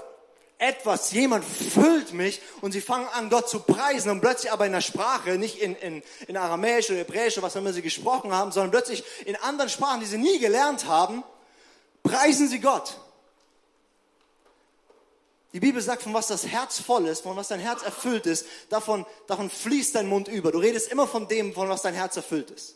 etwas, 0.66 1.12
jemand 1.12 1.46
füllt 1.46 2.14
mich 2.14 2.42
und 2.62 2.72
sie 2.72 2.82
fangen 2.82 3.08
an, 3.10 3.30
Gott 3.30 3.50
zu 3.50 3.60
preisen 3.60 4.10
und 4.10 4.22
plötzlich 4.22 4.52
aber 4.52 4.66
in 4.66 4.72
der 4.72 4.82
Sprache, 4.82 5.38
nicht 5.38 5.60
in, 5.60 5.76
in, 5.76 6.04
in 6.28 6.38
Aramäisch 6.38 6.90
oder 6.90 7.00
Hebräisch 7.00 7.38
oder 7.38 7.48
was 7.48 7.56
immer 7.56 7.74
sie 7.74 7.82
gesprochen 7.82 8.34
haben, 8.34 8.52
sondern 8.52 8.72
plötzlich 8.72 9.04
in 9.26 9.36
anderen 9.38 9.70
Sprachen, 9.70 10.00
die 10.00 10.06
sie 10.06 10.18
nie 10.18 10.40
gelernt 10.40 10.86
haben, 10.86 11.24
preisen 12.04 12.48
sie 12.48 12.60
Gott. 12.60 13.00
Die 15.54 15.62
Bibel 15.62 15.82
sagt, 15.82 16.04
von 16.04 16.14
was 16.14 16.28
das 16.28 16.48
Herz 16.48 16.82
voll 16.82 17.08
ist, 17.08 17.22
von 17.22 17.38
was 17.38 17.48
dein 17.48 17.62
Herz 17.62 17.82
erfüllt 17.82 18.26
ist, 18.26 18.46
davon, 18.70 19.06
davon 19.28 19.50
fließt 19.50 19.96
dein 19.96 20.08
Mund 20.08 20.28
über. 20.28 20.52
Du 20.52 20.60
redest 20.60 20.92
immer 20.92 21.08
von 21.08 21.30
dem, 21.30 21.54
von 21.54 21.70
was 21.70 21.82
dein 21.82 21.94
Herz 21.94 22.18
erfüllt 22.18 22.52
ist. 22.52 22.76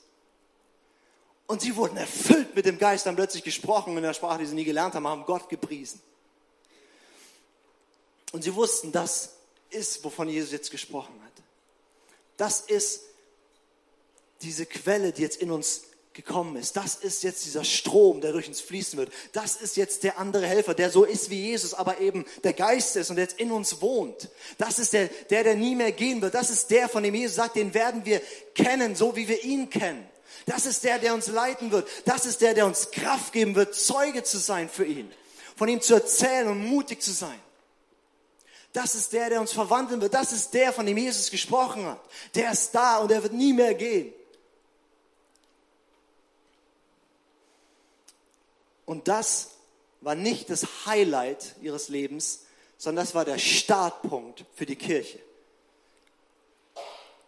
Und 1.45 1.61
sie 1.61 1.75
wurden 1.75 1.97
erfüllt 1.97 2.55
mit 2.55 2.65
dem 2.65 2.77
Geist, 2.77 3.05
haben 3.05 3.17
plötzlich 3.17 3.43
gesprochen 3.43 3.97
in 3.97 4.03
der 4.03 4.13
Sprache, 4.13 4.39
die 4.39 4.45
sie 4.45 4.55
nie 4.55 4.63
gelernt 4.63 4.95
haben, 4.95 5.07
haben 5.07 5.25
Gott 5.25 5.49
gepriesen. 5.49 6.01
Und 8.31 8.43
sie 8.43 8.55
wussten, 8.55 8.91
das 8.91 9.29
ist, 9.69 10.03
wovon 10.03 10.29
Jesus 10.29 10.51
jetzt 10.51 10.71
gesprochen 10.71 11.13
hat. 11.23 11.43
Das 12.37 12.61
ist 12.61 13.01
diese 14.41 14.65
Quelle, 14.65 15.11
die 15.11 15.21
jetzt 15.21 15.41
in 15.41 15.51
uns 15.51 15.83
gekommen 16.13 16.55
ist. 16.57 16.75
Das 16.75 16.95
ist 16.95 17.23
jetzt 17.23 17.45
dieser 17.45 17.63
Strom, 17.63 18.21
der 18.21 18.31
durch 18.33 18.47
uns 18.47 18.61
fließen 18.61 18.97
wird. 18.97 19.11
Das 19.31 19.55
ist 19.55 19.77
jetzt 19.77 20.03
der 20.03 20.17
andere 20.17 20.45
Helfer, 20.45 20.73
der 20.73 20.89
so 20.89 21.03
ist 21.03 21.29
wie 21.29 21.41
Jesus, 21.41 21.73
aber 21.73 21.99
eben 21.99 22.25
der 22.43 22.53
Geist 22.53 22.95
ist 22.95 23.09
und 23.09 23.17
jetzt 23.17 23.39
in 23.39 23.51
uns 23.51 23.81
wohnt. 23.81 24.29
Das 24.57 24.79
ist 24.79 24.93
der, 24.93 25.07
der, 25.29 25.43
der 25.43 25.55
nie 25.55 25.75
mehr 25.75 25.91
gehen 25.91 26.21
wird. 26.21 26.33
Das 26.33 26.49
ist 26.49 26.71
der, 26.71 26.89
von 26.89 27.03
dem 27.03 27.15
Jesus 27.15 27.35
sagt, 27.35 27.55
den 27.55 27.73
werden 27.73 28.05
wir 28.05 28.21
kennen, 28.53 28.95
so 28.95 29.15
wie 29.15 29.27
wir 29.27 29.43
ihn 29.43 29.69
kennen. 29.69 30.07
Das 30.45 30.65
ist 30.65 30.83
der, 30.83 30.99
der 30.99 31.13
uns 31.13 31.27
leiten 31.27 31.71
wird. 31.71 31.87
Das 32.05 32.25
ist 32.25 32.41
der, 32.41 32.53
der 32.53 32.65
uns 32.65 32.91
Kraft 32.91 33.33
geben 33.33 33.55
wird, 33.55 33.75
Zeuge 33.75 34.23
zu 34.23 34.39
sein 34.39 34.69
für 34.69 34.85
ihn. 34.85 35.11
Von 35.55 35.69
ihm 35.69 35.81
zu 35.81 35.93
erzählen 35.93 36.47
und 36.47 36.65
mutig 36.65 37.01
zu 37.01 37.11
sein. 37.11 37.39
Das 38.73 38.93
ist 38.93 39.13
der, 39.13 39.29
der 39.29 39.41
uns 39.41 39.51
verwandeln 39.51 39.99
wird. 39.99 40.13
Das 40.13 40.31
ist 40.31 40.53
der, 40.53 40.71
von 40.71 40.85
dem 40.85 40.97
Jesus 40.97 41.31
gesprochen 41.31 41.85
hat. 41.85 42.01
Der 42.35 42.51
ist 42.51 42.71
da 42.71 42.99
und 42.99 43.11
er 43.11 43.23
wird 43.23 43.33
nie 43.33 43.53
mehr 43.53 43.73
gehen. 43.73 44.13
Und 48.85 49.07
das 49.07 49.51
war 50.01 50.15
nicht 50.15 50.49
das 50.49 50.85
Highlight 50.85 51.55
ihres 51.61 51.89
Lebens, 51.89 52.45
sondern 52.77 53.05
das 53.05 53.13
war 53.13 53.25
der 53.25 53.37
Startpunkt 53.37 54.45
für 54.55 54.65
die 54.65 54.75
Kirche. 54.75 55.19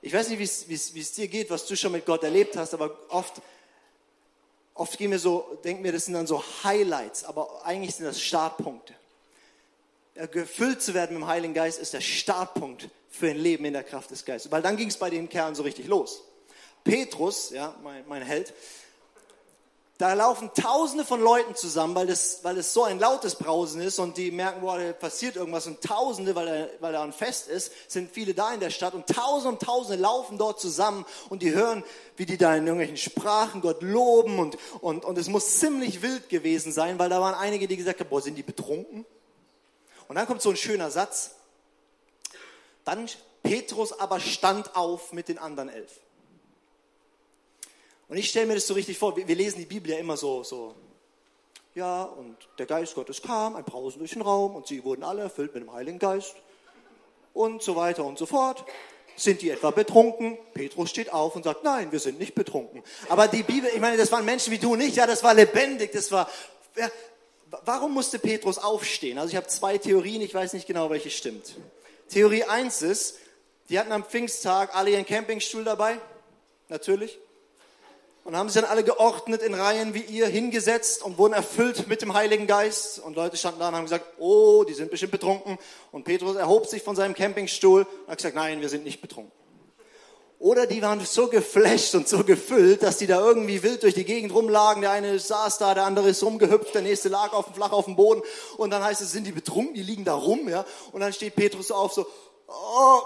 Ich 0.02 0.14
weiß 0.14 0.30
nicht, 0.30 0.40
wie 0.40 0.74
es 1.02 1.14
dir 1.14 1.28
geht, 1.28 1.50
was 1.50 1.66
du 1.68 1.76
schon 1.76 1.92
mit 1.92 2.06
Gott 2.06 2.24
erlebt 2.24 2.58
hast, 2.58 2.74
aber 2.74 2.98
oft, 3.10 3.42
oft 4.74 4.98
gehen 4.98 5.12
wir 5.12 5.20
so, 5.20 5.60
denken 5.64 5.84
wir, 5.84 5.92
das 5.92 6.06
sind 6.06 6.16
dann 6.16 6.26
so 6.26 6.44
Highlights, 6.64 7.24
aber 7.24 7.64
eigentlich 7.64 7.96
sind 7.96 8.06
das 8.06 8.20
Startpunkte. 8.20 8.96
Gefüllt 10.32 10.82
zu 10.82 10.94
werden 10.94 11.16
mit 11.16 11.24
dem 11.24 11.28
Heiligen 11.28 11.54
Geist 11.54 11.80
ist 11.80 11.94
der 11.94 12.02
Startpunkt 12.02 12.90
für 13.10 13.30
ein 13.30 13.38
Leben 13.38 13.66
in 13.66 13.74
der 13.74 13.84
Kraft 13.84 14.12
des 14.12 14.26
Geistes. 14.26 14.52
Weil 14.52 14.62
dann 14.62 14.78
ging 14.78 14.90
es 14.90 14.98
bei 14.98 15.10
den 15.10 15.30
Kerlen 15.30 15.56
so 15.56 15.64
richtig 15.64 15.88
los. 15.88 16.24
Petrus, 16.84 17.52
ja, 17.52 17.76
mein, 17.84 18.04
mein 18.08 18.22
Held, 18.24 18.54
da 20.02 20.14
laufen 20.14 20.50
Tausende 20.56 21.06
von 21.06 21.22
Leuten 21.22 21.56
zusammen, 21.56 21.94
weil 21.94 22.10
es 22.10 22.40
weil 22.42 22.62
so 22.64 22.84
ein 22.84 22.98
lautes 22.98 23.36
Brausen 23.36 23.80
ist 23.82 24.00
und 24.00 24.18
die 24.18 24.32
merken, 24.32 24.62
boah, 24.62 24.80
da 24.80 24.94
passiert 24.94 25.36
irgendwas. 25.36 25.68
Und 25.68 25.82
Tausende, 25.82 26.34
weil 26.34 26.48
er, 26.48 26.70
weil 26.80 26.96
er 26.96 27.04
ein 27.04 27.14
Fest 27.14 27.48
ist, 27.48 27.72
sind 27.88 28.10
viele 28.10 28.34
da 28.34 28.52
in 28.52 28.60
der 28.60 28.72
Stadt. 28.72 28.96
Und 28.96 29.06
Tausende 29.06 29.50
und 29.50 29.62
Tausende 29.62 30.02
laufen 30.02 30.40
dort 30.40 30.60
zusammen 30.60 31.06
und 31.30 31.44
die 31.44 31.54
hören, 31.54 31.84
wie 32.18 32.26
die 32.26 32.38
da 32.38 32.56
in 32.56 32.66
irgendwelchen 32.66 32.98
Sprachen 32.98 33.62
Gott 33.62 33.84
loben. 33.84 34.40
Und, 34.40 34.58
und, 34.82 35.06
und 35.06 35.18
es 35.20 35.28
muss 35.28 35.60
ziemlich 35.60 36.02
wild 36.02 36.30
gewesen 36.30 36.72
sein, 36.72 36.98
weil 36.98 37.10
da 37.10 37.22
waren 37.22 37.36
einige, 37.36 37.68
die 37.68 37.78
gesagt 37.78 38.00
haben, 38.00 38.10
boah, 38.10 38.24
sind 38.24 38.36
die 38.36 38.44
betrunken? 38.44 39.06
Und 40.12 40.16
dann 40.16 40.28
kommt 40.28 40.42
so 40.42 40.50
ein 40.50 40.58
schöner 40.58 40.92
Satz. 40.92 41.36
Dann 42.84 43.08
Petrus 43.44 43.98
aber 43.98 44.20
stand 44.20 44.76
auf 44.76 45.14
mit 45.14 45.30
den 45.30 45.38
anderen 45.38 45.70
elf. 45.70 46.02
Und 48.10 48.18
ich 48.18 48.28
stelle 48.28 48.48
mir 48.48 48.56
das 48.56 48.68
so 48.68 48.74
richtig 48.74 48.98
vor, 48.98 49.16
wir, 49.16 49.24
lesen 49.24 49.60
die 49.60 49.66
Bibel 49.66 49.90
ja 49.90 49.98
immer 49.98 50.18
so, 50.18 50.44
so, 50.44 50.76
ja, 51.76 52.04
und 52.04 52.36
der 52.58 52.66
Geist 52.66 52.94
Gottes 52.94 53.22
kam, 53.22 53.56
ein 53.56 53.64
Brausen 53.64 54.00
durch 54.00 54.12
den 54.12 54.22
Raum 54.22 54.54
und 54.54 54.68
sie 54.68 54.84
wurden 54.84 55.04
alle 55.04 55.22
erfüllt 55.22 55.54
mit 55.54 55.64
dem 55.64 55.72
Heiligen 55.72 55.98
Geist 55.98 56.36
und 57.34 57.64
so 57.64 57.78
weiter 57.78 58.04
und 58.04 58.18
so 58.18 58.26
fort. 58.26 58.66
Sind 59.16 59.42
die 59.42 59.50
etwa 59.50 59.72
betrunken? 59.72 60.38
Petrus 60.54 60.90
steht 60.90 61.14
auf 61.14 61.38
und 61.38 61.44
sagt, 61.44 61.64
nein, 61.64 61.90
wir 61.94 62.02
sind 62.02 62.20
nicht 62.20 62.36
betrunken. 62.36 62.84
Aber 63.08 63.30
die 63.30 63.44
Bibel, 63.44 63.72
ich 63.74 63.80
meine, 63.80 63.96
das 63.96 64.12
waren 64.12 64.26
Menschen 64.26 64.52
wie 64.52 64.58
du 64.58 64.74
und 64.74 64.82
ich, 64.82 64.98
ja, 64.98 65.08
das 65.08 65.24
war 65.24 65.34
lebendig, 65.34 65.94
das 65.94 66.12
war, 66.12 66.30
ja, 66.76 66.90
warum 67.66 67.94
musste 67.94 68.20
Petrus 68.20 68.58
aufstehen? 68.58 69.18
Also 69.18 69.32
ich 69.32 69.36
habe 69.36 69.48
zwei 69.48 69.78
Theorien, 69.78 70.22
ich 70.22 70.34
weiß 70.34 70.54
nicht 70.54 70.68
genau, 70.68 70.90
welche 70.90 71.10
stimmt. 71.10 71.56
Theorie 72.10 72.44
eins 72.44 72.82
ist, 72.82 73.18
die 73.70 73.80
hatten 73.80 73.92
am 73.92 74.04
Pfingsttag 74.04 74.76
alle 74.76 74.92
ihren 74.92 75.06
Campingstuhl 75.06 75.64
dabei, 75.64 75.98
natürlich. 76.70 77.20
Und 78.24 78.36
haben 78.36 78.50
sich 78.50 78.62
dann 78.62 78.70
alle 78.70 78.84
geordnet 78.84 79.42
in 79.42 79.56
Reihen 79.56 79.96
wie 79.96 80.02
ihr 80.02 80.28
hingesetzt 80.28 81.02
und 81.02 81.18
wurden 81.18 81.34
erfüllt 81.34 81.88
mit 81.88 82.04
dem 82.04 82.14
Heiligen 82.14 82.46
Geist. 82.46 83.00
Und 83.00 83.16
Leute 83.16 83.36
standen 83.36 83.60
da 83.60 83.70
und 83.70 83.76
haben 83.76 83.86
gesagt, 83.86 84.06
oh, 84.20 84.64
die 84.64 84.76
sind 84.76 84.92
bestimmt 84.92 85.12
betrunken. 85.12 85.58
Und 85.92 86.04
Petrus 86.04 86.36
erhob 86.36 86.68
sich 86.68 86.84
von 86.84 86.96
seinem 86.96 87.16
Campingstuhl 87.16 87.82
und 87.82 88.08
hat 88.08 88.18
gesagt, 88.18 88.36
nein, 88.36 88.62
wir 88.62 88.70
sind 88.70 88.84
nicht 88.84 89.02
betrunken. 89.02 89.41
Oder 90.42 90.68
die 90.68 90.82
waren 90.82 91.00
so 91.06 91.28
geflasht 91.28 91.96
und 91.96 92.10
so 92.10 92.24
gefüllt, 92.24 92.84
dass 92.84 92.98
die 92.98 93.08
da 93.08 93.20
irgendwie 93.20 93.64
wild 93.64 93.84
durch 93.84 93.94
die 93.94 94.04
Gegend 94.04 94.34
rumlagen. 94.34 94.82
Der 94.82 94.92
eine 94.92 95.18
saß 95.18 95.60
da, 95.60 95.74
der 95.74 95.86
andere 95.86 96.10
ist 96.10 96.24
rumgehüpft, 96.24 96.74
der 96.74 96.82
nächste 96.82 97.10
lag 97.10 97.32
auf 97.32 97.46
dem 97.46 97.54
flach 97.54 97.72
auf 97.72 97.86
dem 97.86 97.96
Boden. 97.96 98.22
Und 98.58 98.72
dann 98.72 98.84
heißt 98.84 99.02
es, 99.02 99.12
sind 99.12 99.26
die 99.26 99.32
betrunken? 99.32 99.76
Die 99.76 99.84
liegen 99.84 100.04
da 100.04 100.16
rum, 100.16 100.50
ja. 100.50 100.66
Und 100.92 101.00
dann 101.02 101.14
steht 101.14 101.36
Petrus 101.36 101.72
auf, 101.72 101.94
so, 101.94 102.08
oh, 102.48 103.02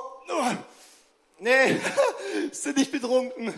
nee, 1.39 1.79
sind 2.51 2.77
nicht 2.77 2.91
betrunken 2.91 3.53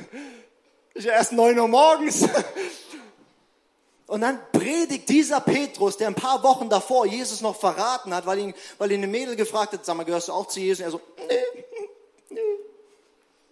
ist 0.98 1.06
ja 1.06 1.14
erst 1.14 1.32
neun 1.32 1.58
Uhr 1.60 1.68
morgens. 1.68 2.28
Und 4.08 4.22
dann 4.22 4.40
predigt 4.54 5.10
dieser 5.10 5.42
Petrus, 5.42 5.98
der 5.98 6.08
ein 6.08 6.16
paar 6.16 6.42
Wochen 6.42 6.70
davor 6.70 7.06
Jesus 7.06 7.42
noch 7.42 7.58
verraten 7.58 8.14
hat, 8.16 8.26
weil 8.26 8.40
ihn, 8.40 8.54
weil 8.78 8.92
ihn 8.92 9.04
eine 9.04 9.08
Mädel 9.08 9.36
gefragt 9.36 9.74
hat, 9.74 9.86
sag 9.86 9.98
mal, 9.98 10.06
gehörst 10.06 10.30
du 10.30 10.34
auch 10.34 10.48
zu 10.48 10.62
Jesus? 10.62 10.80
Und 10.80 10.86
er 10.86 10.92
so, 10.92 11.02
nee, 11.28 11.36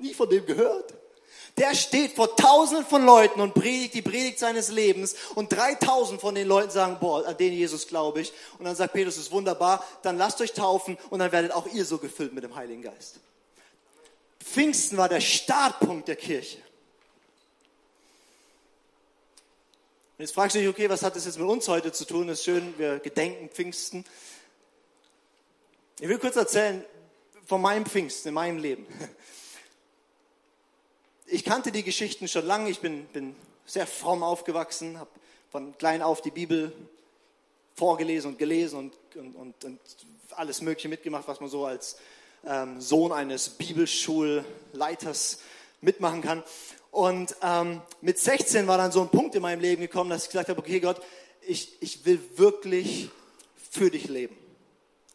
nie 0.06 0.14
von 0.14 0.30
dem 0.30 0.46
gehört. 0.46 0.94
Der 1.58 1.74
steht 1.74 2.14
vor 2.14 2.36
tausenden 2.36 2.86
von 2.86 3.06
Leuten 3.06 3.40
und 3.40 3.54
predigt 3.54 3.94
die 3.94 4.02
Predigt 4.02 4.40
seines 4.40 4.70
Lebens 4.70 5.16
und 5.36 5.54
3000 5.54 6.20
von 6.20 6.36
den 6.36 6.48
Leuten 6.48 6.70
sagen, 6.70 6.98
boah, 7.00 7.26
an 7.26 7.38
den 7.38 7.54
Jesus 7.54 7.88
glaube 7.88 8.22
ich. 8.22 8.34
Und 8.60 8.66
dann 8.66 8.76
sagt 8.76 8.94
Petrus, 8.94 9.16
das 9.16 9.26
ist 9.26 9.32
wunderbar, 9.32 9.86
dann 10.02 10.18
lasst 10.18 10.42
euch 10.42 10.52
taufen 10.52 10.98
und 11.10 11.20
dann 11.20 11.32
werdet 11.32 11.54
auch 11.54 11.66
ihr 11.68 11.86
so 11.86 11.98
gefüllt 11.98 12.34
mit 12.34 12.44
dem 12.44 12.56
Heiligen 12.56 12.82
Geist. 12.82 13.20
Pfingsten 14.44 14.98
war 14.98 15.08
der 15.08 15.22
Startpunkt 15.22 16.10
der 16.10 16.18
Kirche. 16.18 16.58
Und 20.18 20.24
jetzt 20.24 20.34
fragst 20.34 20.56
du 20.56 20.60
dich, 20.60 20.68
okay, 20.68 20.90
was 20.90 21.04
hat 21.04 21.16
das 21.16 21.26
jetzt 21.26 21.40
mit 21.40 21.48
uns 21.48 21.68
heute 21.70 21.92
zu 21.94 22.06
tun? 22.06 22.28
Das 22.28 22.40
ist 22.40 22.46
schön, 22.46 22.74
wir 22.78 23.00
gedenken 23.00 23.50
Pfingsten. 23.50 24.06
Ich 26.00 26.08
will 26.08 26.20
kurz 26.20 26.36
erzählen 26.36 26.84
von 27.46 27.62
meinem 27.62 27.86
Pfingsten 27.86 28.30
in 28.30 28.34
meinem 28.34 28.58
Leben. 28.58 28.86
Ich 31.28 31.44
kannte 31.44 31.72
die 31.72 31.82
Geschichten 31.82 32.28
schon 32.28 32.46
lange. 32.46 32.70
Ich 32.70 32.82
bin, 32.82 33.06
bin 33.08 33.36
sehr 33.66 33.88
fromm 33.88 34.22
aufgewachsen, 34.22 35.00
habe 35.00 35.10
von 35.52 35.76
klein 35.78 36.04
auf 36.04 36.22
die 36.22 36.30
Bibel 36.30 36.72
vorgelesen 37.74 38.32
und 38.32 38.38
gelesen 38.38 38.78
und, 38.78 38.94
und, 39.16 39.36
und, 39.36 39.66
und 39.66 39.80
alles 40.32 40.62
Mögliche 40.62 40.88
mitgemacht, 40.88 41.28
was 41.28 41.40
man 41.40 41.50
so 41.50 41.66
als 41.66 41.98
ähm, 42.46 42.80
Sohn 42.80 43.12
eines 43.12 43.50
Bibelschulleiters 43.50 45.40
mitmachen 45.82 46.22
kann. 46.22 46.44
Und 46.92 47.36
ähm, 47.42 47.82
mit 48.02 48.20
16 48.20 48.68
war 48.68 48.78
dann 48.78 48.92
so 48.92 49.02
ein 49.02 49.10
Punkt 49.10 49.34
in 49.34 49.42
meinem 49.42 49.62
Leben 49.62 49.82
gekommen, 49.82 50.12
dass 50.12 50.26
ich 50.26 50.30
gesagt 50.30 50.50
habe, 50.50 50.60
okay 50.60 50.80
Gott, 50.80 51.02
ich, 51.42 51.82
ich 51.82 52.06
will 52.06 52.20
wirklich 52.36 53.10
für 53.72 53.90
dich 53.90 54.08
leben. 54.08 54.38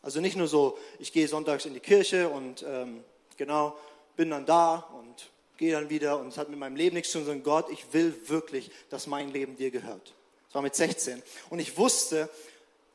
Also 0.03 0.21
nicht 0.21 0.37
nur 0.37 0.49
so, 0.49 0.77
ich 0.99 1.13
gehe 1.13 1.29
sonntags 1.29 1.67
in 1.67 1.75
die 1.75 1.81
Kirche 1.81 2.29
und 2.29 2.65
ähm, 2.67 3.05
genau, 3.37 3.77
bin 4.17 4.31
dann 4.31 4.45
da 4.45 4.77
und 4.99 5.31
gehe 5.61 5.73
dann 5.73 5.91
wieder 5.91 6.19
und 6.19 6.29
es 6.29 6.39
hat 6.39 6.49
mit 6.49 6.59
meinem 6.59 6.75
Leben 6.75 6.97
nichts 6.97 7.13
zu 7.13 7.19
tun, 7.19 7.27
sondern 7.27 7.45
Gott, 7.45 7.71
ich 7.71 7.85
will 7.93 8.15
wirklich, 8.27 8.71
dass 8.89 9.07
mein 9.07 9.31
Leben 9.31 9.57
dir 9.57 9.71
gehört. 9.71 10.15
Das 10.49 10.55
war 10.55 10.63
mit 10.63 10.75
16. 10.75 11.23
Und 11.51 11.59
ich 11.59 11.77
wusste, 11.77 12.31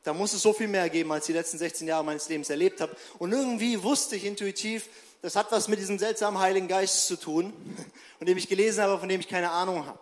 da 0.02 0.12
muss 0.12 0.32
es 0.32 0.42
so 0.42 0.52
viel 0.52 0.66
mehr 0.66 0.90
geben, 0.90 1.12
als 1.12 1.24
ich 1.24 1.32
die 1.32 1.38
letzten 1.38 1.58
16 1.58 1.86
Jahre 1.86 2.04
meines 2.04 2.28
Lebens 2.28 2.50
erlebt 2.50 2.80
habe. 2.80 2.94
Und 3.18 3.32
irgendwie 3.32 3.82
wusste 3.84 4.16
ich 4.16 4.24
intuitiv, 4.24 4.88
das 5.22 5.36
hat 5.36 5.52
was 5.52 5.68
mit 5.68 5.78
diesem 5.78 5.98
seltsamen 5.98 6.40
Heiligen 6.40 6.66
Geist 6.66 7.06
zu 7.06 7.16
tun, 7.16 7.52
von 8.18 8.26
dem 8.26 8.36
ich 8.36 8.48
gelesen 8.48 8.82
habe, 8.82 8.98
von 8.98 9.08
dem 9.08 9.20
ich 9.20 9.28
keine 9.28 9.50
Ahnung 9.50 9.86
habe. 9.86 10.00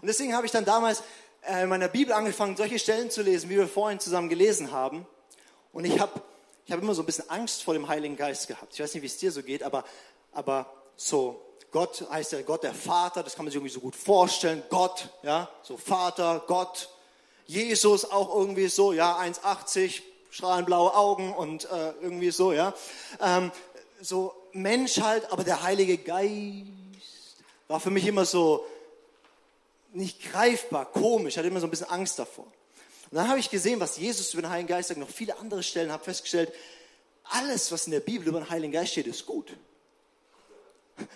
Und 0.00 0.06
deswegen 0.06 0.34
habe 0.34 0.46
ich 0.46 0.52
dann 0.52 0.64
damals 0.64 1.02
äh, 1.42 1.64
in 1.64 1.68
meiner 1.68 1.88
Bibel 1.88 2.14
angefangen, 2.14 2.56
solche 2.56 2.78
Stellen 2.78 3.10
zu 3.10 3.22
lesen, 3.22 3.50
wie 3.50 3.56
wir 3.56 3.66
vorhin 3.66 3.98
zusammen 3.98 4.28
gelesen 4.28 4.70
haben. 4.70 5.06
Und 5.72 5.84
ich 5.84 5.98
habe 5.98 6.22
ich 6.66 6.72
hab 6.72 6.80
immer 6.80 6.94
so 6.94 7.02
ein 7.02 7.06
bisschen 7.06 7.28
Angst 7.30 7.64
vor 7.64 7.74
dem 7.74 7.88
Heiligen 7.88 8.16
Geist 8.16 8.46
gehabt. 8.46 8.74
Ich 8.74 8.80
weiß 8.80 8.94
nicht, 8.94 9.02
wie 9.02 9.06
es 9.06 9.18
dir 9.18 9.32
so 9.32 9.42
geht, 9.42 9.64
aber, 9.64 9.84
aber 10.30 10.72
so, 10.94 11.49
Gott 11.72 12.04
heißt 12.10 12.32
ja 12.32 12.42
Gott 12.42 12.64
der 12.64 12.74
Vater, 12.74 13.22
das 13.22 13.36
kann 13.36 13.44
man 13.44 13.50
sich 13.50 13.56
irgendwie 13.56 13.72
so 13.72 13.80
gut 13.80 13.94
vorstellen. 13.94 14.62
Gott, 14.70 15.08
ja, 15.22 15.48
so 15.62 15.76
Vater, 15.76 16.42
Gott. 16.46 16.88
Jesus 17.46 18.10
auch 18.10 18.34
irgendwie 18.34 18.68
so, 18.68 18.92
ja, 18.92 19.18
1,80, 19.18 20.02
strahlenblaue 20.30 20.94
Augen 20.94 21.34
und 21.34 21.64
äh, 21.64 21.92
irgendwie 22.00 22.30
so, 22.30 22.52
ja. 22.52 22.74
Ähm, 23.20 23.50
so 24.00 24.34
Mensch 24.52 25.00
halt, 25.00 25.30
aber 25.32 25.44
der 25.44 25.62
Heilige 25.62 25.98
Geist 25.98 26.66
war 27.68 27.80
für 27.80 27.90
mich 27.90 28.06
immer 28.06 28.24
so 28.24 28.64
nicht 29.92 30.22
greifbar, 30.30 30.86
komisch, 30.86 31.36
hatte 31.36 31.48
immer 31.48 31.60
so 31.60 31.66
ein 31.66 31.70
bisschen 31.70 31.90
Angst 31.90 32.18
davor. 32.18 32.46
Und 33.10 33.16
dann 33.16 33.28
habe 33.28 33.40
ich 33.40 33.50
gesehen, 33.50 33.80
was 33.80 33.96
Jesus 33.96 34.32
über 34.32 34.42
den 34.42 34.50
Heiligen 34.50 34.68
Geist 34.68 34.88
sagt, 34.88 35.00
noch 35.00 35.08
viele 35.08 35.36
andere 35.38 35.62
Stellen, 35.62 35.90
habe 35.90 36.04
festgestellt, 36.04 36.52
alles, 37.24 37.70
was 37.72 37.86
in 37.86 37.92
der 37.92 38.00
Bibel 38.00 38.28
über 38.28 38.40
den 38.40 38.50
Heiligen 38.50 38.72
Geist 38.72 38.92
steht, 38.92 39.06
ist 39.06 39.26
gut. 39.26 39.52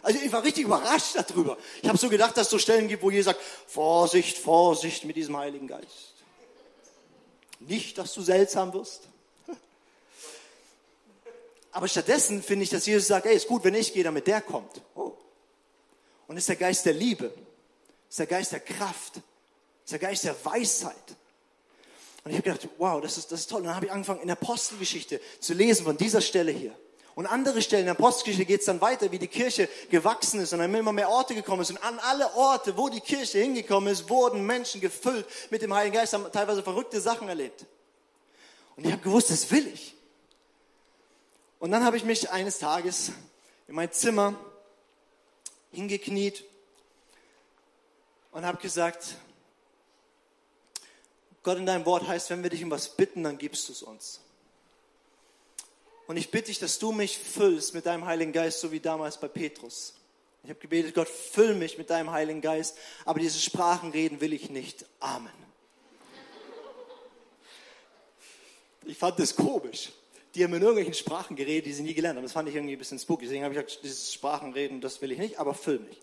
Also 0.03 0.19
ich 0.21 0.33
war 0.33 0.43
richtig 0.43 0.65
überrascht 0.65 1.17
darüber. 1.17 1.57
Ich 1.83 1.89
habe 1.89 1.99
so 1.99 2.09
gedacht, 2.09 2.37
dass 2.37 2.47
es 2.47 2.51
so 2.51 2.59
Stellen 2.59 2.89
gibt, 2.89 3.03
wo 3.03 3.11
Jesus 3.11 3.27
sagt, 3.27 3.41
Vorsicht, 3.67 4.39
Vorsicht 4.39 5.05
mit 5.05 5.17
diesem 5.17 5.37
Heiligen 5.37 5.67
Geist. 5.67 6.15
Nicht, 7.61 7.99
dass 7.99 8.13
du 8.15 8.23
seltsam 8.23 8.73
wirst. 8.73 9.09
aber 11.73 11.89
stattdessen 11.89 12.43
finde 12.43 12.65
ich, 12.65 12.71
dass 12.71 12.87
Jesus 12.87 13.07
sagt, 13.07 13.27
ey, 13.27 13.37
ist 13.37 13.49
gut, 13.49 13.65
wenn 13.65 13.75
ich 13.75 13.93
gehe, 13.93 14.05
damit 14.05 14.27
der 14.27 14.41
kommt. 14.41 14.81
Oh. 14.95 15.13
Und 16.27 16.37
ist 16.37 16.49
der 16.49 16.57
Geist 16.57 16.85
der 16.87 16.95
Liebe, 16.95 17.33
ist 18.09 18.19
der 18.19 18.27
Geist 18.27 18.53
der 18.53 18.61
Kraft, 18.61 19.17
ist 19.85 19.93
der 19.93 19.99
Geist 19.99 20.25
der 20.25 20.37
Weisheit. 20.45 21.17
Und 22.25 22.31
ich 22.31 22.39
habe 22.39 22.51
gedacht, 22.51 22.69
wow, 22.79 23.03
das 23.03 23.19
ist, 23.19 23.31
das 23.31 23.41
ist 23.41 23.51
toll. 23.51 23.61
Und 23.61 23.67
dann 23.67 23.77
habe 23.77 23.87
ich 23.87 23.93
angefangen, 23.93 24.21
in 24.21 24.29
der 24.29 24.39
Apostelgeschichte 24.41 25.21
zu 25.41 25.53
lesen 25.53 25.85
von 25.85 25.97
dieser 25.97 26.23
Stelle 26.23 26.53
hier. 26.53 26.75
Und 27.15 27.27
andere 27.27 27.63
Stellen 27.63 27.83
in 27.83 27.87
der 27.87 27.95
Apostelgeschichte 27.95 28.45
geht 28.45 28.61
es 28.61 28.67
dann 28.67 28.81
weiter, 28.81 29.13
wie 29.13 29.21
die 29.21 29.29
Kirche 29.29 29.69
gewachsen 29.89 30.41
ist 30.41 30.53
und 30.53 30.59
dann 30.59 30.75
immer 30.75 30.93
mehr 30.93 31.09
Orte 31.09 31.35
gekommen 31.35 31.65
sind. 31.65 31.77
Und 31.77 31.85
an 31.85 31.99
alle 32.01 32.35
Orte, 32.35 32.77
wo 32.77 32.89
die 32.89 33.01
Kirche 33.01 33.39
hingekommen 33.39 33.93
ist, 33.93 34.09
wurden 34.11 34.45
Menschen 34.45 34.81
gefüllt 34.81 35.27
mit 35.51 35.63
dem 35.63 35.73
Heiligen 35.73 35.95
Geist, 35.95 36.13
haben 36.13 36.31
teilweise 36.33 36.63
verrückte 36.63 37.01
Sachen 37.01 37.29
erlebt. 37.29 37.67
Und 38.77 38.85
ich 38.85 38.93
habe 38.93 39.03
gewusst, 39.03 39.31
das 39.31 39.49
will 39.53 39.67
ich. 39.69 39.95
Und 41.61 41.71
dann 41.71 41.85
habe 41.85 41.97
ich 41.97 42.05
mich 42.05 42.31
eines 42.31 42.59
Tages 42.59 43.13
in 43.69 43.77
mein 43.77 43.93
Zimmer 43.93 44.35
hingekniet 45.71 46.45
und 48.33 48.45
habe 48.45 48.59
gesagt, 48.59 49.15
Gott 51.45 51.59
in 51.59 51.67
deinem 51.67 51.87
Wort 51.87 52.09
heißt, 52.09 52.31
wenn 52.31 52.43
wir 52.43 52.51
dich 52.51 52.65
um 52.65 52.71
was 52.71 52.89
bitten, 52.89 53.23
dann 53.23 53.39
gibst 53.39 53.69
du 53.69 53.73
es 53.73 53.83
uns. 53.83 54.21
Und 56.07 56.17
ich 56.17 56.31
bitte 56.31 56.47
dich, 56.47 56.59
dass 56.59 56.79
du 56.79 56.93
mich 56.93 57.19
füllst 57.19 57.75
mit 57.75 57.87
deinem 57.87 58.05
Heiligen 58.05 58.33
Geist, 58.33 58.61
so 58.61 58.73
wie 58.73 58.81
damals 58.81 59.19
bei 59.19 59.29
Petrus. 59.29 59.95
Ich 60.43 60.51
habe 60.51 60.61
gebetet, 60.61 60.95
Gott, 60.95 61.09
füll 61.09 61.55
mich 61.55 61.79
mit 61.79 61.89
deinem 61.89 62.11
Heiligen 62.11 62.43
Geist, 62.43 62.77
aber 63.07 63.19
diese 63.19 63.39
Sprachenreden 63.39 64.21
will 64.21 64.35
ich 64.35 64.51
nicht. 64.51 64.85
Amen. 65.01 65.33
Ich 68.85 68.99
fand 68.99 69.19
das 69.19 69.35
komisch. 69.35 69.93
Die 70.35 70.45
haben 70.45 70.53
in 70.53 70.61
irgendwelchen 70.61 70.95
Sprachen 70.95 71.37
geredet, 71.37 71.67
die 71.67 71.73
sie 71.73 71.83
nie 71.83 71.95
gelernt 71.95 72.17
haben. 72.17 72.25
Das 72.25 72.33
fand 72.33 72.49
ich 72.49 72.55
irgendwie 72.55 72.75
ein 72.75 72.79
bisschen 72.79 72.99
spooky. 72.99 73.25
Deswegen 73.25 73.45
habe 73.45 73.55
ich 73.55 73.61
gesagt, 73.61 73.85
dieses 73.85 74.13
Sprachenreden, 74.13 74.83
das 74.83 75.01
will 75.01 75.13
ich 75.13 75.19
nicht, 75.19 75.39
aber 75.39 75.55
füll 75.55 75.79
mich. 75.79 75.99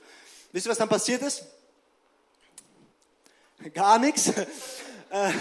Wisst 0.51 0.65
ihr, 0.65 0.71
was 0.71 0.77
dann 0.77 0.89
passiert 0.89 1.21
ist? 1.21 1.45
Gar 3.73 3.99
nichts. 3.99 4.31
Äh, 5.13 5.33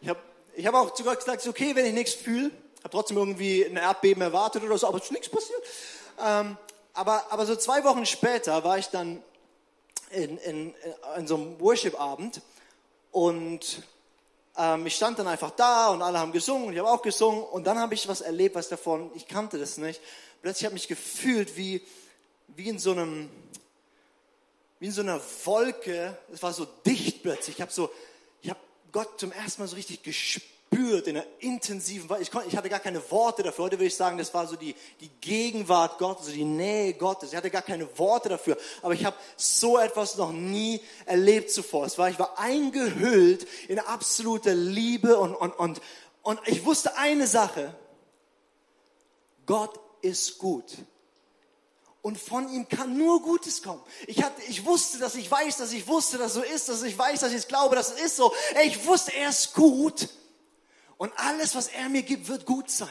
ich 0.00 0.08
habe 0.08 0.18
ich 0.56 0.66
hab 0.66 0.74
auch 0.74 0.96
sogar 0.96 1.14
gesagt, 1.14 1.46
okay, 1.46 1.76
wenn 1.76 1.86
ich 1.86 1.92
nichts 1.92 2.14
fühle, 2.14 2.50
habe 2.84 2.90
trotzdem 2.90 3.16
irgendwie 3.16 3.64
ein 3.64 3.76
Erdbeben 3.76 4.22
erwartet 4.22 4.62
oder 4.64 4.76
so, 4.76 4.88
aber 4.88 4.98
es 4.98 5.04
ist 5.04 5.12
nichts 5.12 5.28
passiert. 5.28 5.62
Ähm, 6.20 6.56
aber, 6.94 7.24
aber 7.30 7.46
so 7.46 7.56
zwei 7.56 7.84
Wochen 7.84 8.04
später 8.06 8.64
war 8.64 8.78
ich 8.78 8.88
dann 8.88 9.22
in, 10.10 10.36
in, 10.38 10.74
in 11.16 11.26
so 11.26 11.36
einem 11.36 11.60
Worship-Abend 11.60 12.42
und 13.10 13.82
ähm, 14.56 14.86
ich 14.86 14.96
stand 14.96 15.18
dann 15.18 15.28
einfach 15.28 15.52
da 15.52 15.88
und 15.88 16.02
alle 16.02 16.18
haben 16.18 16.32
gesungen 16.32 16.66
und 16.66 16.72
ich 16.74 16.78
habe 16.78 16.90
auch 16.90 17.02
gesungen 17.02 17.42
und 17.42 17.64
dann 17.66 17.78
habe 17.78 17.94
ich 17.94 18.08
was 18.08 18.20
erlebt, 18.20 18.54
was 18.54 18.68
davon, 18.68 19.10
ich 19.14 19.26
kannte 19.26 19.58
das 19.58 19.78
nicht. 19.78 20.00
Plötzlich 20.42 20.66
habe 20.66 20.76
ich 20.76 20.82
mich 20.82 20.88
gefühlt 20.88 21.56
wie, 21.56 21.82
wie 22.48 22.68
in 22.68 22.78
so 22.78 22.92
einem, 22.92 23.30
wie 24.80 24.86
in 24.86 24.92
so 24.92 25.02
einer 25.02 25.20
Wolke. 25.44 26.18
Es 26.32 26.42
war 26.42 26.52
so 26.52 26.66
dicht 26.84 27.22
plötzlich. 27.22 27.56
Ich 27.56 27.62
habe 27.62 27.72
so, 27.72 27.90
ich 28.42 28.50
habe 28.50 28.60
Gott 28.90 29.20
zum 29.20 29.32
ersten 29.32 29.62
Mal 29.62 29.68
so 29.68 29.76
richtig 29.76 30.02
gespürt 30.02 30.52
gespürt 30.72 31.06
in 31.06 31.16
einer 31.16 31.26
intensiven 31.40 32.08
Weise. 32.08 32.22
Ich, 32.22 32.30
konnte, 32.30 32.48
ich 32.48 32.56
hatte 32.56 32.68
gar 32.68 32.80
keine 32.80 33.02
Worte 33.10 33.42
dafür. 33.42 33.64
Heute 33.64 33.76
würde 33.76 33.86
ich 33.86 33.96
sagen, 33.96 34.18
das 34.18 34.32
war 34.32 34.46
so 34.46 34.56
die, 34.56 34.74
die 35.00 35.10
Gegenwart 35.20 35.98
Gottes, 35.98 36.32
die 36.32 36.44
Nähe 36.44 36.94
Gottes. 36.94 37.30
Ich 37.30 37.36
hatte 37.36 37.50
gar 37.50 37.62
keine 37.62 37.86
Worte 37.98 38.28
dafür. 38.28 38.56
Aber 38.82 38.94
ich 38.94 39.04
habe 39.04 39.16
so 39.36 39.78
etwas 39.78 40.16
noch 40.16 40.32
nie 40.32 40.80
erlebt 41.06 41.50
zuvor. 41.50 41.86
Es 41.86 41.98
war, 41.98 42.08
ich 42.10 42.18
war 42.18 42.38
eingehüllt 42.38 43.46
in 43.68 43.78
absolute 43.78 44.52
Liebe 44.52 45.18
und, 45.18 45.34
und, 45.34 45.52
und, 45.58 45.80
und 46.22 46.40
ich 46.46 46.64
wusste 46.64 46.96
eine 46.96 47.26
Sache. 47.26 47.74
Gott 49.46 49.78
ist 50.00 50.38
gut. 50.38 50.72
Und 52.00 52.18
von 52.18 52.48
ihm 52.48 52.68
kann 52.68 52.96
nur 52.96 53.22
Gutes 53.22 53.62
kommen. 53.62 53.80
Ich, 54.08 54.22
hatte, 54.24 54.42
ich 54.48 54.64
wusste, 54.64 54.98
dass 54.98 55.14
ich 55.14 55.30
weiß, 55.30 55.58
dass 55.58 55.72
ich 55.72 55.86
wusste, 55.86 56.18
dass 56.18 56.34
so 56.34 56.42
ist, 56.42 56.68
dass 56.68 56.82
ich 56.82 56.98
weiß, 56.98 57.20
dass 57.20 57.30
ich 57.30 57.38
es 57.38 57.48
glaube, 57.48 57.76
dass 57.76 57.92
es 57.92 58.00
ist 58.00 58.16
so. 58.16 58.32
Ich 58.64 58.84
wusste, 58.86 59.14
er 59.14 59.28
ist 59.28 59.54
gut. 59.54 60.08
Und 61.02 61.12
alles, 61.18 61.56
was 61.56 61.66
er 61.66 61.88
mir 61.88 62.02
gibt, 62.04 62.28
wird 62.28 62.46
gut 62.46 62.70
sein. 62.70 62.88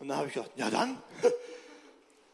Und 0.00 0.08
da 0.08 0.16
habe 0.16 0.26
ich 0.26 0.34
gedacht, 0.34 0.50
ja 0.56 0.68
dann. 0.68 1.00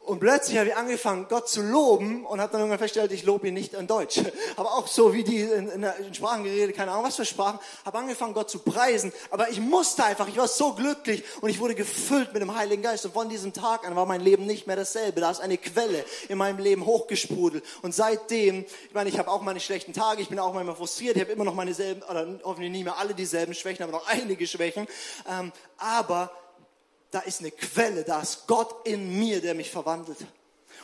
Und 0.05 0.21
plötzlich 0.21 0.59
habe 0.59 0.69
ich 0.69 0.77
angefangen, 0.77 1.27
Gott 1.31 1.49
zu 1.49 1.63
loben 1.63 2.27
und 2.27 2.39
habe 2.39 2.53
dann 2.53 2.61
irgendwann 2.61 2.79
festgestellt, 2.79 3.11
ich 3.13 3.25
lobe 3.25 3.49
ihn 3.49 3.55
nicht 3.55 3.73
in 3.73 3.87
Deutsch. 3.87 4.21
Aber 4.57 4.75
auch 4.75 4.87
so 4.87 5.15
wie 5.15 5.25
die 5.25 5.41
in, 5.41 5.71
in, 5.71 5.83
in 5.83 6.13
Sprachen 6.15 6.45
geredet, 6.45 6.77
keine 6.77 6.91
Ahnung 6.91 7.05
was 7.07 7.17
für 7.17 7.25
Sprachen, 7.25 7.59
habe 7.87 7.99
angefangen, 7.99 8.35
Gott 8.35 8.51
zu 8.51 8.59
preisen. 8.59 9.15
Aber 9.31 9.49
ich 9.49 9.61
musste 9.61 10.05
einfach, 10.05 10.29
ich 10.29 10.37
war 10.37 10.47
so 10.47 10.75
glücklich 10.75 11.25
und 11.41 11.49
ich 11.49 11.59
wurde 11.59 11.75
gefüllt 11.75 12.35
mit 12.35 12.43
dem 12.43 12.55
Heiligen 12.55 12.83
Geist. 12.83 13.07
Und 13.07 13.15
von 13.15 13.31
diesem 13.31 13.55
Tag 13.55 13.87
an 13.87 13.97
war 13.97 14.05
mein 14.05 14.21
Leben 14.21 14.45
nicht 14.45 14.67
mehr 14.67 14.77
dasselbe. 14.77 15.23
Da 15.23 15.31
ist 15.31 15.41
eine 15.41 15.57
Quelle 15.57 16.05
in 16.29 16.37
meinem 16.37 16.59
Leben 16.59 16.85
hochgesprudelt. 16.85 17.65
Und 17.81 17.95
seitdem, 17.95 18.67
ich 18.89 18.95
meine, 18.95 19.09
ich 19.09 19.19
habe 19.19 19.31
auch 19.31 19.41
meine 19.41 19.61
schlechten 19.61 19.95
Tage, 19.95 20.21
ich 20.21 20.29
bin 20.29 20.39
auch 20.39 20.53
manchmal 20.53 20.77
frustriert, 20.77 21.17
ich 21.17 21.23
habe 21.23 21.33
immer 21.33 21.45
noch 21.45 21.55
meine 21.55 21.73
selben, 21.73 22.03
oder 22.03 22.27
hoffentlich 22.45 22.73
nicht 22.73 22.85
mehr 22.85 22.99
alle 22.99 23.15
dieselben 23.15 23.55
Schwächen, 23.55 23.83
aber 23.83 23.93
noch 23.93 24.07
einige 24.09 24.47
Schwächen. 24.47 24.87
Ähm, 25.27 25.51
aber 25.79 26.31
da 27.15 27.21
ist 27.21 27.41
eine 27.41 27.53
Quelle, 27.53 28.03
da 28.03 28.21
ist 28.21 28.49
Gott 28.49 28.87
in 28.89 29.21
mir, 29.21 29.41
der 29.41 29.55
mich 29.55 29.71
verwandelt. 29.71 30.19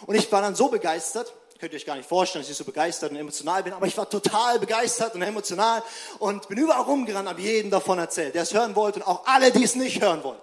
Und 0.07 0.15
ich 0.15 0.31
war 0.31 0.41
dann 0.41 0.55
so 0.55 0.69
begeistert, 0.69 1.35
könnt 1.59 1.73
ihr 1.73 1.77
euch 1.77 1.85
gar 1.85 1.97
nicht 1.97 2.09
vorstellen, 2.09 2.45
dass 2.45 2.51
ich 2.51 2.57
so 2.57 2.65
begeistert 2.65 3.11
und 3.11 3.17
emotional 3.17 3.65
bin, 3.65 3.73
aber 3.73 3.87
ich 3.87 3.97
war 3.97 4.09
total 4.09 4.61
begeistert 4.61 5.17
und 5.17 5.23
emotional 5.23 5.83
und 6.21 6.47
bin 6.47 6.57
überall 6.59 6.83
rumgerannt, 6.83 7.29
habe 7.29 7.41
jedem 7.43 7.73
davon 7.73 7.99
erzählt, 7.99 8.37
der 8.37 8.45
es 8.45 8.55
hören 8.55 8.77
wollte 8.77 9.01
und 9.01 9.09
auch 9.09 9.27
alle, 9.27 9.51
die 9.51 9.65
es 9.65 9.75
nicht 9.75 10.01
hören 10.01 10.23
wollten. 10.23 10.41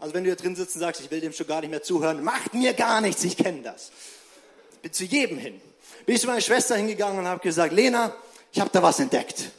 Also 0.00 0.12
wenn 0.12 0.24
du 0.24 0.30
hier 0.30 0.36
drin 0.36 0.56
sitzt 0.56 0.74
und 0.74 0.80
sagst, 0.80 1.00
ich 1.02 1.10
will 1.12 1.20
dem 1.20 1.32
schon 1.32 1.46
gar 1.46 1.60
nicht 1.60 1.70
mehr 1.70 1.84
zuhören, 1.84 2.24
macht 2.24 2.52
mir 2.52 2.74
gar 2.74 3.00
nichts, 3.00 3.22
ich 3.22 3.36
kenne 3.36 3.62
das. 3.62 3.92
Bin 4.82 4.92
zu 4.92 5.04
jedem 5.04 5.38
hin. 5.38 5.60
Bin 6.04 6.16
ich 6.16 6.20
zu 6.20 6.26
meiner 6.26 6.40
Schwester 6.40 6.74
hingegangen 6.74 7.20
und 7.20 7.28
habe 7.28 7.40
gesagt, 7.40 7.72
Lena, 7.72 8.12
ich 8.52 8.58
habe 8.58 8.70
da 8.72 8.82
was 8.82 8.98
entdeckt. 8.98 9.52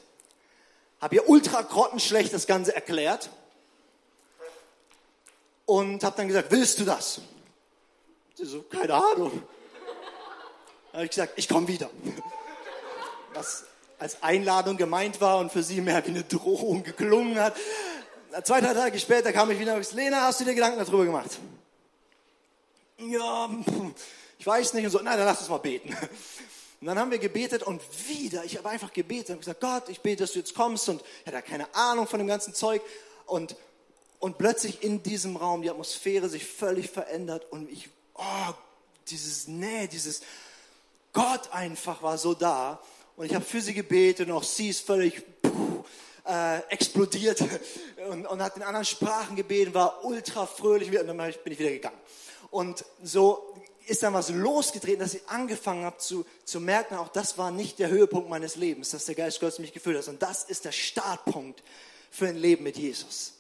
Habe 0.99 1.15
ihr 1.15 1.29
ultra 1.29 1.61
grottenschlecht 1.61 2.33
das 2.33 2.47
Ganze 2.47 2.75
erklärt 2.75 3.29
und 5.69 6.03
habe 6.03 6.17
dann 6.17 6.27
gesagt, 6.27 6.49
willst 6.49 6.79
du 6.79 6.83
das? 6.83 7.21
Sie 8.33 8.43
so, 8.43 8.63
keine 8.63 8.95
Ahnung. 8.95 9.43
Dann 10.91 10.93
habe 10.93 11.03
ich 11.03 11.11
gesagt, 11.11 11.33
ich 11.35 11.47
komme 11.47 11.67
wieder. 11.67 11.91
Was 13.35 13.65
als 13.99 14.23
Einladung 14.23 14.77
gemeint 14.77 15.21
war 15.21 15.37
und 15.37 15.51
für 15.51 15.61
sie 15.61 15.81
mehr 15.81 16.03
wie 16.05 16.09
eine 16.09 16.23
Drohung 16.23 16.81
geklungen 16.81 17.39
hat. 17.39 17.55
Zwei, 18.45 18.61
drei 18.61 18.73
Tage 18.73 18.97
später 18.97 19.31
kam 19.31 19.51
ich 19.51 19.59
wieder 19.59 19.73
und 19.73 19.79
gesagt, 19.79 19.95
Lena, 19.95 20.21
hast 20.21 20.39
du 20.39 20.45
dir 20.45 20.55
Gedanken 20.55 20.79
darüber 20.79 21.05
gemacht? 21.05 21.37
Ja, 22.97 23.47
ich 24.39 24.47
weiß 24.47 24.73
nicht. 24.73 24.85
Und 24.85 24.91
so, 24.91 24.99
nein, 24.99 25.17
dann 25.19 25.27
lass 25.27 25.41
uns 25.41 25.49
mal 25.49 25.57
beten. 25.57 25.95
Und 26.81 26.87
dann 26.87 26.97
haben 26.97 27.11
wir 27.11 27.19
gebetet 27.19 27.61
und 27.61 27.79
wieder, 28.07 28.43
ich 28.43 28.57
habe 28.57 28.69
einfach 28.69 28.91
gebetet 28.91 29.31
und 29.31 29.39
gesagt, 29.39 29.61
Gott, 29.61 29.89
ich 29.89 29.99
bete, 29.99 30.23
dass 30.23 30.31
du 30.31 30.39
jetzt 30.39 30.55
kommst 30.55 30.89
und 30.89 31.03
ich 31.21 31.31
hatte 31.31 31.47
keine 31.47 31.75
Ahnung 31.75 32.07
von 32.07 32.17
dem 32.17 32.27
ganzen 32.27 32.55
Zeug. 32.55 32.81
Und 33.27 33.55
und 34.19 34.37
plötzlich 34.37 34.83
in 34.83 35.01
diesem 35.01 35.37
Raum 35.37 35.61
die 35.61 35.69
Atmosphäre 35.69 36.29
sich 36.29 36.45
völlig 36.45 36.89
verändert 36.89 37.51
und 37.51 37.69
ich, 37.69 37.89
oh, 38.15 38.53
dieses 39.07 39.47
Nähe, 39.47 39.87
dieses 39.87 40.21
Gott 41.13 41.51
einfach 41.51 42.03
war 42.03 42.17
so 42.17 42.33
da 42.33 42.81
und 43.15 43.25
ich 43.25 43.33
habe 43.33 43.45
für 43.45 43.61
sie 43.61 43.73
gebetet 43.73 44.27
und 44.27 44.33
auch 44.33 44.43
sie 44.43 44.69
ist 44.69 44.85
völlig 44.85 45.23
puh, 45.41 45.83
äh, 46.27 46.59
explodiert 46.69 47.43
und, 48.09 48.25
und 48.27 48.41
hat 48.41 48.57
in 48.57 48.63
anderen 48.63 48.85
Sprachen 48.85 49.35
gebeten, 49.35 49.73
war 49.73 50.05
ultra 50.05 50.45
fröhlich 50.45 50.89
und 50.89 51.07
dann 51.07 51.17
bin 51.17 51.53
ich 51.53 51.59
wieder 51.59 51.71
gegangen. 51.71 51.97
Und 52.51 52.85
so 53.03 53.55
ist 53.87 54.03
dann 54.03 54.13
was 54.13 54.29
losgetreten, 54.29 54.99
dass 54.99 55.15
ich 55.15 55.27
angefangen 55.27 55.83
habe 55.83 55.97
zu, 55.97 56.25
zu 56.45 56.59
merken, 56.59 56.95
auch 56.95 57.09
das 57.09 57.37
war 57.37 57.49
nicht 57.49 57.79
der 57.79 57.89
Höhepunkt 57.89 58.29
meines 58.29 58.55
Lebens, 58.55 58.91
dass 58.91 59.05
der 59.05 59.15
Geist 59.15 59.39
Gottes 59.39 59.59
mich 59.59 59.73
gefüllt 59.73 59.97
hat, 59.97 60.07
und 60.07 60.21
das 60.21 60.43
ist 60.43 60.65
der 60.65 60.71
Startpunkt 60.71 61.63
für 62.11 62.27
ein 62.27 62.35
Leben 62.35 62.63
mit 62.63 62.77
Jesus. 62.77 63.33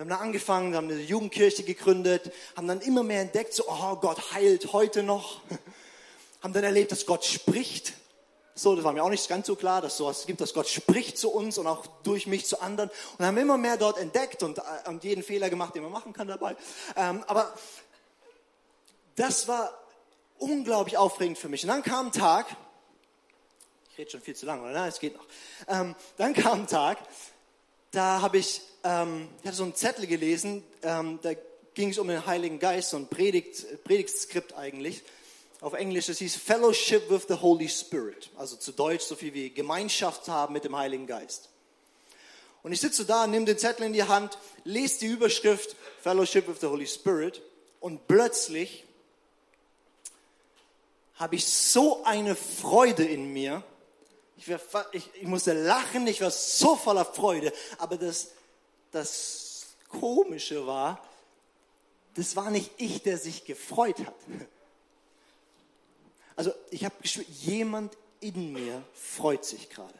Wir 0.00 0.04
haben 0.04 0.08
da 0.08 0.16
angefangen, 0.16 0.74
haben 0.74 0.88
eine 0.88 0.98
Jugendkirche 0.98 1.62
gegründet, 1.62 2.32
haben 2.56 2.66
dann 2.66 2.80
immer 2.80 3.02
mehr 3.02 3.20
entdeckt, 3.20 3.52
so, 3.52 3.64
oh, 3.68 3.96
Gott 3.96 4.32
heilt 4.32 4.72
heute 4.72 5.02
noch. 5.02 5.42
haben 6.42 6.54
dann 6.54 6.64
erlebt, 6.64 6.90
dass 6.90 7.04
Gott 7.04 7.22
spricht. 7.22 7.92
So, 8.54 8.74
das 8.74 8.82
war 8.82 8.94
mir 8.94 9.04
auch 9.04 9.10
nicht 9.10 9.28
ganz 9.28 9.46
so 9.46 9.56
klar, 9.56 9.82
dass 9.82 9.98
sowas 9.98 10.24
gibt, 10.24 10.40
dass 10.40 10.54
Gott 10.54 10.68
spricht 10.68 11.18
zu 11.18 11.30
uns 11.30 11.58
und 11.58 11.66
auch 11.66 11.86
durch 12.02 12.26
mich 12.26 12.46
zu 12.46 12.62
anderen. 12.62 12.88
Und 13.18 13.26
haben 13.26 13.36
immer 13.36 13.58
mehr 13.58 13.76
dort 13.76 13.98
entdeckt 13.98 14.42
und, 14.42 14.56
äh, 14.56 14.62
und 14.86 15.04
jeden 15.04 15.22
Fehler 15.22 15.50
gemacht, 15.50 15.74
den 15.74 15.82
man 15.82 15.92
machen 15.92 16.14
kann 16.14 16.28
dabei. 16.28 16.56
Ähm, 16.96 17.22
aber 17.26 17.52
das 19.16 19.48
war 19.48 19.70
unglaublich 20.38 20.96
aufregend 20.96 21.36
für 21.36 21.50
mich. 21.50 21.62
Und 21.64 21.68
dann 21.68 21.82
kam 21.82 22.06
ein 22.06 22.12
Tag, 22.12 22.46
ich 23.90 23.98
rede 23.98 24.10
schon 24.12 24.22
viel 24.22 24.34
zu 24.34 24.46
lange, 24.46 24.62
oder? 24.62 24.86
Es 24.86 24.98
geht 24.98 25.14
noch. 25.14 25.26
Ähm, 25.68 25.94
dann 26.16 26.32
kam 26.32 26.60
ein 26.60 26.66
Tag, 26.66 26.96
da 27.90 28.20
habe 28.20 28.38
ich 28.38 28.62
ähm, 28.84 29.28
ich 29.40 29.46
hatte 29.46 29.56
so 29.56 29.64
einen 29.64 29.74
Zettel 29.74 30.06
gelesen, 30.06 30.62
ähm, 30.82 31.18
da 31.22 31.32
ging 31.74 31.90
es 31.90 31.98
um 31.98 32.08
den 32.08 32.24
Heiligen 32.26 32.58
Geist, 32.58 32.90
so 32.90 32.96
ein 32.96 33.08
Predigt, 33.08 33.84
Predigtskript 33.84 34.54
eigentlich. 34.54 35.02
Auf 35.60 35.74
Englisch, 35.74 36.08
es 36.08 36.18
hieß 36.18 36.36
Fellowship 36.36 37.10
with 37.10 37.26
the 37.28 37.34
Holy 37.34 37.68
Spirit. 37.68 38.30
Also 38.36 38.56
zu 38.56 38.72
Deutsch 38.72 39.04
so 39.04 39.14
viel 39.14 39.34
wie 39.34 39.50
Gemeinschaft 39.50 40.28
haben 40.28 40.54
mit 40.54 40.64
dem 40.64 40.76
Heiligen 40.76 41.06
Geist. 41.06 41.50
Und 42.62 42.72
ich 42.72 42.80
sitze 42.80 43.04
da, 43.04 43.26
nehme 43.26 43.44
den 43.44 43.58
Zettel 43.58 43.86
in 43.86 43.92
die 43.92 44.04
Hand, 44.04 44.38
lese 44.64 45.00
die 45.00 45.06
Überschrift 45.06 45.76
Fellowship 46.02 46.48
with 46.48 46.60
the 46.60 46.66
Holy 46.66 46.86
Spirit 46.86 47.42
und 47.78 48.06
plötzlich 48.06 48.84
habe 51.14 51.36
ich 51.36 51.46
so 51.46 52.02
eine 52.04 52.34
Freude 52.34 53.04
in 53.04 53.32
mir. 53.32 53.62
Ich, 54.40 54.48
war, 54.48 54.86
ich, 54.92 55.10
ich 55.14 55.26
musste 55.26 55.52
lachen, 55.52 56.06
ich 56.06 56.22
war 56.22 56.30
so 56.30 56.74
voller 56.74 57.04
Freude. 57.04 57.52
Aber 57.76 57.98
das, 57.98 58.28
das 58.90 59.66
Komische 59.90 60.66
war, 60.66 61.06
das 62.14 62.34
war 62.36 62.50
nicht 62.50 62.70
ich, 62.78 63.02
der 63.02 63.18
sich 63.18 63.44
gefreut 63.44 63.98
hat. 63.98 64.14
Also 66.36 66.52
ich 66.70 66.86
habe 66.86 66.94
gespürt, 67.02 67.28
jemand 67.28 67.94
in 68.20 68.54
mir 68.54 68.82
freut 68.94 69.44
sich 69.44 69.68
gerade. 69.68 69.92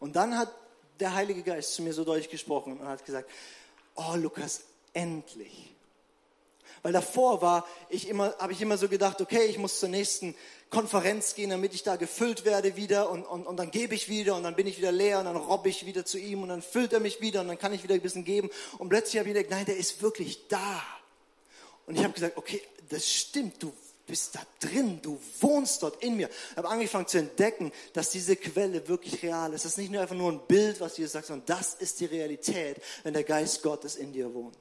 Und 0.00 0.16
dann 0.16 0.36
hat 0.36 0.52
der 1.00 1.14
Heilige 1.14 1.42
Geist 1.42 1.72
zu 1.72 1.80
mir 1.80 1.94
so 1.94 2.04
deutlich 2.04 2.28
gesprochen 2.28 2.78
und 2.78 2.86
hat 2.86 3.06
gesagt, 3.06 3.30
oh 3.94 4.14
Lukas, 4.16 4.64
endlich. 4.92 5.74
Weil 6.82 6.92
davor 6.92 7.42
war 7.42 7.66
ich 7.88 8.08
immer, 8.08 8.34
habe 8.38 8.52
ich 8.52 8.60
immer 8.60 8.78
so 8.78 8.88
gedacht, 8.88 9.20
okay, 9.20 9.44
ich 9.46 9.58
muss 9.58 9.80
zur 9.80 9.88
nächsten 9.88 10.34
Konferenz 10.70 11.34
gehen, 11.34 11.50
damit 11.50 11.74
ich 11.74 11.82
da 11.82 11.96
gefüllt 11.96 12.44
werde 12.44 12.76
wieder 12.76 13.10
und, 13.10 13.24
und, 13.24 13.46
und 13.46 13.56
dann 13.56 13.70
gebe 13.70 13.94
ich 13.94 14.08
wieder 14.08 14.36
und 14.36 14.42
dann 14.42 14.54
bin 14.54 14.66
ich 14.66 14.78
wieder 14.78 14.92
leer 14.92 15.18
und 15.18 15.24
dann 15.24 15.36
robbe 15.36 15.68
ich 15.68 15.86
wieder 15.86 16.04
zu 16.04 16.18
ihm 16.18 16.42
und 16.42 16.50
dann 16.50 16.62
füllt 16.62 16.92
er 16.92 17.00
mich 17.00 17.20
wieder 17.20 17.40
und 17.40 17.48
dann 17.48 17.58
kann 17.58 17.72
ich 17.72 17.82
wieder 17.82 17.94
ein 17.94 18.02
bisschen 18.02 18.24
geben 18.24 18.50
und 18.78 18.88
plötzlich 18.88 19.18
habe 19.18 19.28
ich 19.28 19.34
gedacht, 19.34 19.50
nein, 19.50 19.66
der 19.66 19.76
ist 19.76 20.02
wirklich 20.02 20.46
da. 20.48 20.82
Und 21.86 21.96
ich 21.96 22.04
habe 22.04 22.12
gesagt, 22.12 22.36
okay, 22.36 22.60
das 22.90 23.10
stimmt, 23.10 23.62
du 23.62 23.72
bist 24.06 24.34
da 24.34 24.40
drin, 24.60 25.00
du 25.02 25.20
wohnst 25.40 25.82
dort 25.82 26.02
in 26.02 26.16
mir. 26.16 26.28
Ich 26.50 26.56
habe 26.56 26.68
angefangen 26.68 27.06
zu 27.06 27.18
entdecken, 27.18 27.72
dass 27.92 28.10
diese 28.10 28.36
Quelle 28.36 28.88
wirklich 28.88 29.22
real 29.22 29.52
ist. 29.52 29.64
Das 29.64 29.72
ist 29.72 29.78
nicht 29.78 29.92
nur 29.92 30.02
einfach 30.02 30.16
nur 30.16 30.32
ein 30.32 30.40
Bild, 30.46 30.80
was 30.80 30.96
Jesus 30.96 31.12
sagt, 31.12 31.26
sondern 31.26 31.46
das 31.46 31.74
ist 31.74 32.00
die 32.00 32.06
Realität, 32.06 32.82
wenn 33.04 33.14
der 33.14 33.24
Geist 33.24 33.62
Gottes 33.62 33.96
in 33.96 34.12
dir 34.12 34.32
wohnt. 34.34 34.56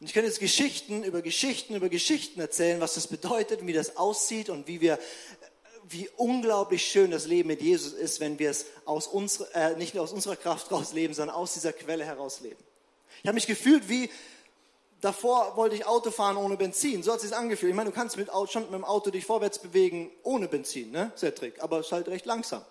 Und 0.00 0.06
ich 0.06 0.14
könnte 0.14 0.28
jetzt 0.28 0.40
Geschichten 0.40 1.04
über 1.04 1.20
Geschichten 1.20 1.74
über 1.74 1.90
Geschichten 1.90 2.40
erzählen, 2.40 2.80
was 2.80 2.94
das 2.94 3.06
bedeutet, 3.06 3.66
wie 3.66 3.74
das 3.74 3.98
aussieht 3.98 4.48
und 4.48 4.66
wie 4.66 4.80
wir, 4.80 4.98
wie 5.88 6.08
unglaublich 6.16 6.86
schön 6.86 7.10
das 7.10 7.26
Leben 7.26 7.48
mit 7.48 7.60
Jesus 7.60 7.92
ist, 7.92 8.18
wenn 8.18 8.38
wir 8.38 8.50
es 8.50 8.64
aus 8.86 9.06
unserer, 9.06 9.54
äh, 9.54 9.76
nicht 9.76 9.94
nur 9.94 10.02
aus 10.02 10.12
unserer 10.12 10.36
Kraft 10.36 10.72
raus 10.72 10.94
leben, 10.94 11.12
sondern 11.12 11.36
aus 11.36 11.52
dieser 11.52 11.74
Quelle 11.74 12.04
heraus 12.04 12.40
leben. 12.40 12.62
Ich 13.22 13.26
habe 13.26 13.34
mich 13.34 13.46
gefühlt 13.46 13.88
wie 13.90 14.10
davor 15.02 15.56
wollte 15.56 15.76
ich 15.76 15.86
Auto 15.86 16.10
fahren 16.10 16.36
ohne 16.36 16.56
Benzin. 16.56 17.02
So 17.02 17.12
hat 17.12 17.18
es 17.18 17.28
sich 17.28 17.36
angefühlt. 17.36 17.70
Ich 17.70 17.76
meine, 17.76 17.90
du 17.90 17.94
kannst 17.94 18.16
mit, 18.16 18.28
schon 18.50 18.62
mit 18.64 18.72
dem 18.72 18.84
Auto 18.84 19.10
dich 19.10 19.26
vorwärts 19.26 19.58
bewegen 19.58 20.10
ohne 20.22 20.48
Benzin, 20.48 20.90
ne? 20.90 21.12
Cedric, 21.16 21.62
aber 21.62 21.80
es 21.80 21.86
ist 21.86 21.92
halt 21.92 22.08
recht 22.08 22.26
langsam. 22.26 22.64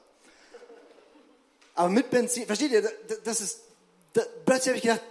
Aber 1.76 1.90
mit 1.90 2.10
Benzin, 2.10 2.46
versteht 2.46 2.72
ihr, 2.72 2.92
das 3.24 3.40
ist, 3.40 3.62
das, 4.14 4.28
plötzlich 4.46 4.68
habe 4.68 4.78
ich 4.78 4.84
gedacht, 4.84 5.02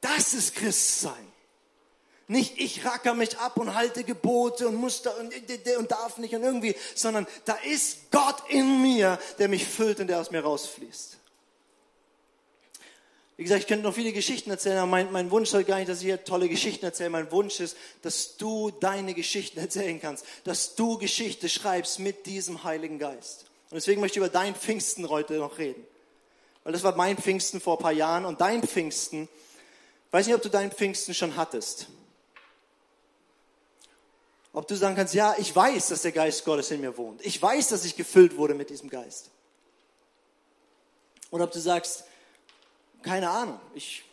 das 0.00 0.34
ist 0.34 0.54
Christsein. 0.54 1.31
Nicht 2.28 2.58
ich 2.58 2.84
racker 2.84 3.14
mich 3.14 3.38
ab 3.38 3.58
und 3.58 3.74
halte 3.74 4.04
Gebote 4.04 4.68
und 4.68 4.76
muss 4.76 5.02
da 5.02 5.10
und, 5.10 5.34
und 5.78 5.90
darf 5.90 6.18
nicht 6.18 6.34
und 6.34 6.42
irgendwie, 6.42 6.74
sondern 6.94 7.26
da 7.44 7.54
ist 7.68 8.10
Gott 8.10 8.42
in 8.48 8.80
mir, 8.80 9.18
der 9.38 9.48
mich 9.48 9.66
füllt 9.66 10.00
und 10.00 10.06
der 10.06 10.20
aus 10.20 10.30
mir 10.30 10.40
rausfließt. 10.40 11.18
Wie 13.36 13.44
gesagt, 13.44 13.62
ich 13.62 13.66
könnte 13.66 13.84
noch 13.84 13.94
viele 13.94 14.12
Geschichten 14.12 14.50
erzählen, 14.50 14.78
aber 14.78 14.86
mein, 14.86 15.10
mein 15.10 15.30
Wunsch 15.30 15.50
soll 15.50 15.64
gar 15.64 15.78
nicht, 15.78 15.88
dass 15.88 15.98
ich 15.98 16.04
hier 16.04 16.22
tolle 16.22 16.48
Geschichten 16.48 16.84
erzähle. 16.84 17.10
Mein 17.10 17.32
Wunsch 17.32 17.60
ist, 17.60 17.76
dass 18.02 18.36
du 18.36 18.70
deine 18.70 19.14
Geschichten 19.14 19.58
erzählen 19.58 20.00
kannst, 20.00 20.24
dass 20.44 20.76
du 20.76 20.98
Geschichte 20.98 21.48
schreibst 21.48 21.98
mit 21.98 22.26
diesem 22.26 22.62
Heiligen 22.62 22.98
Geist. 22.98 23.46
Und 23.70 23.76
deswegen 23.76 24.00
möchte 24.00 24.18
ich 24.18 24.24
über 24.24 24.28
dein 24.28 24.54
Pfingsten 24.54 25.08
heute 25.08 25.34
noch 25.34 25.58
reden. 25.58 25.84
Weil 26.62 26.72
das 26.72 26.82
war 26.84 26.94
mein 26.94 27.16
Pfingsten 27.16 27.60
vor 27.60 27.78
ein 27.78 27.82
paar 27.82 27.92
Jahren 27.92 28.26
und 28.26 28.40
dein 28.40 28.62
Pfingsten, 28.62 29.24
ich 29.24 30.12
weiß 30.12 30.26
nicht, 30.26 30.36
ob 30.36 30.42
du 30.42 30.50
dein 30.50 30.70
Pfingsten 30.70 31.14
schon 31.14 31.36
hattest. 31.36 31.88
Ob 34.52 34.68
du 34.68 34.74
sagen 34.76 34.94
kannst, 34.96 35.14
ja, 35.14 35.34
ich 35.38 35.54
weiß, 35.54 35.88
dass 35.88 36.02
der 36.02 36.12
Geist 36.12 36.44
Gottes 36.44 36.70
in 36.70 36.80
mir 36.80 36.96
wohnt. 36.96 37.24
Ich 37.24 37.40
weiß, 37.40 37.68
dass 37.68 37.84
ich 37.84 37.96
gefüllt 37.96 38.36
wurde 38.36 38.54
mit 38.54 38.68
diesem 38.68 38.90
Geist. 38.90 39.30
Oder 41.30 41.44
ob 41.44 41.52
du 41.52 41.60
sagst, 41.60 42.04
keine 43.02 43.30
Ahnung, 43.30 43.58
ich 43.74 44.04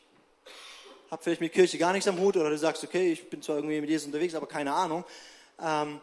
habe 1.12 1.22
vielleicht 1.22 1.42
mit 1.42 1.52
Kirche 1.52 1.78
gar 1.78 1.92
nichts 1.92 2.08
am 2.08 2.20
Hut 2.20 2.38
oder 2.38 2.50
du 2.50 2.58
sagst, 2.58 2.84
okay, 2.84 3.12
ich 3.12 3.30
bin 3.30 3.42
zwar 3.42 3.58
irgendwie 3.58 3.82
mit 3.82 3.90
Jesus 3.90 4.08
unterwegs, 4.08 4.36
aber 4.36 4.48
keine 4.48 4.74
Ahnung. 4.74 5.04
Ähm, 5.62 6.00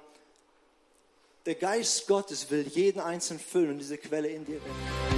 der 1.47 1.55
Geist 1.55 2.07
Gottes 2.07 2.51
will 2.51 2.67
jeden 2.69 3.01
Einzelnen 3.01 3.41
füllen 3.41 3.71
und 3.71 3.79
diese 3.79 3.97
Quelle 3.97 4.29
in 4.29 4.45
dir 4.45 4.61
werden. 4.63 5.16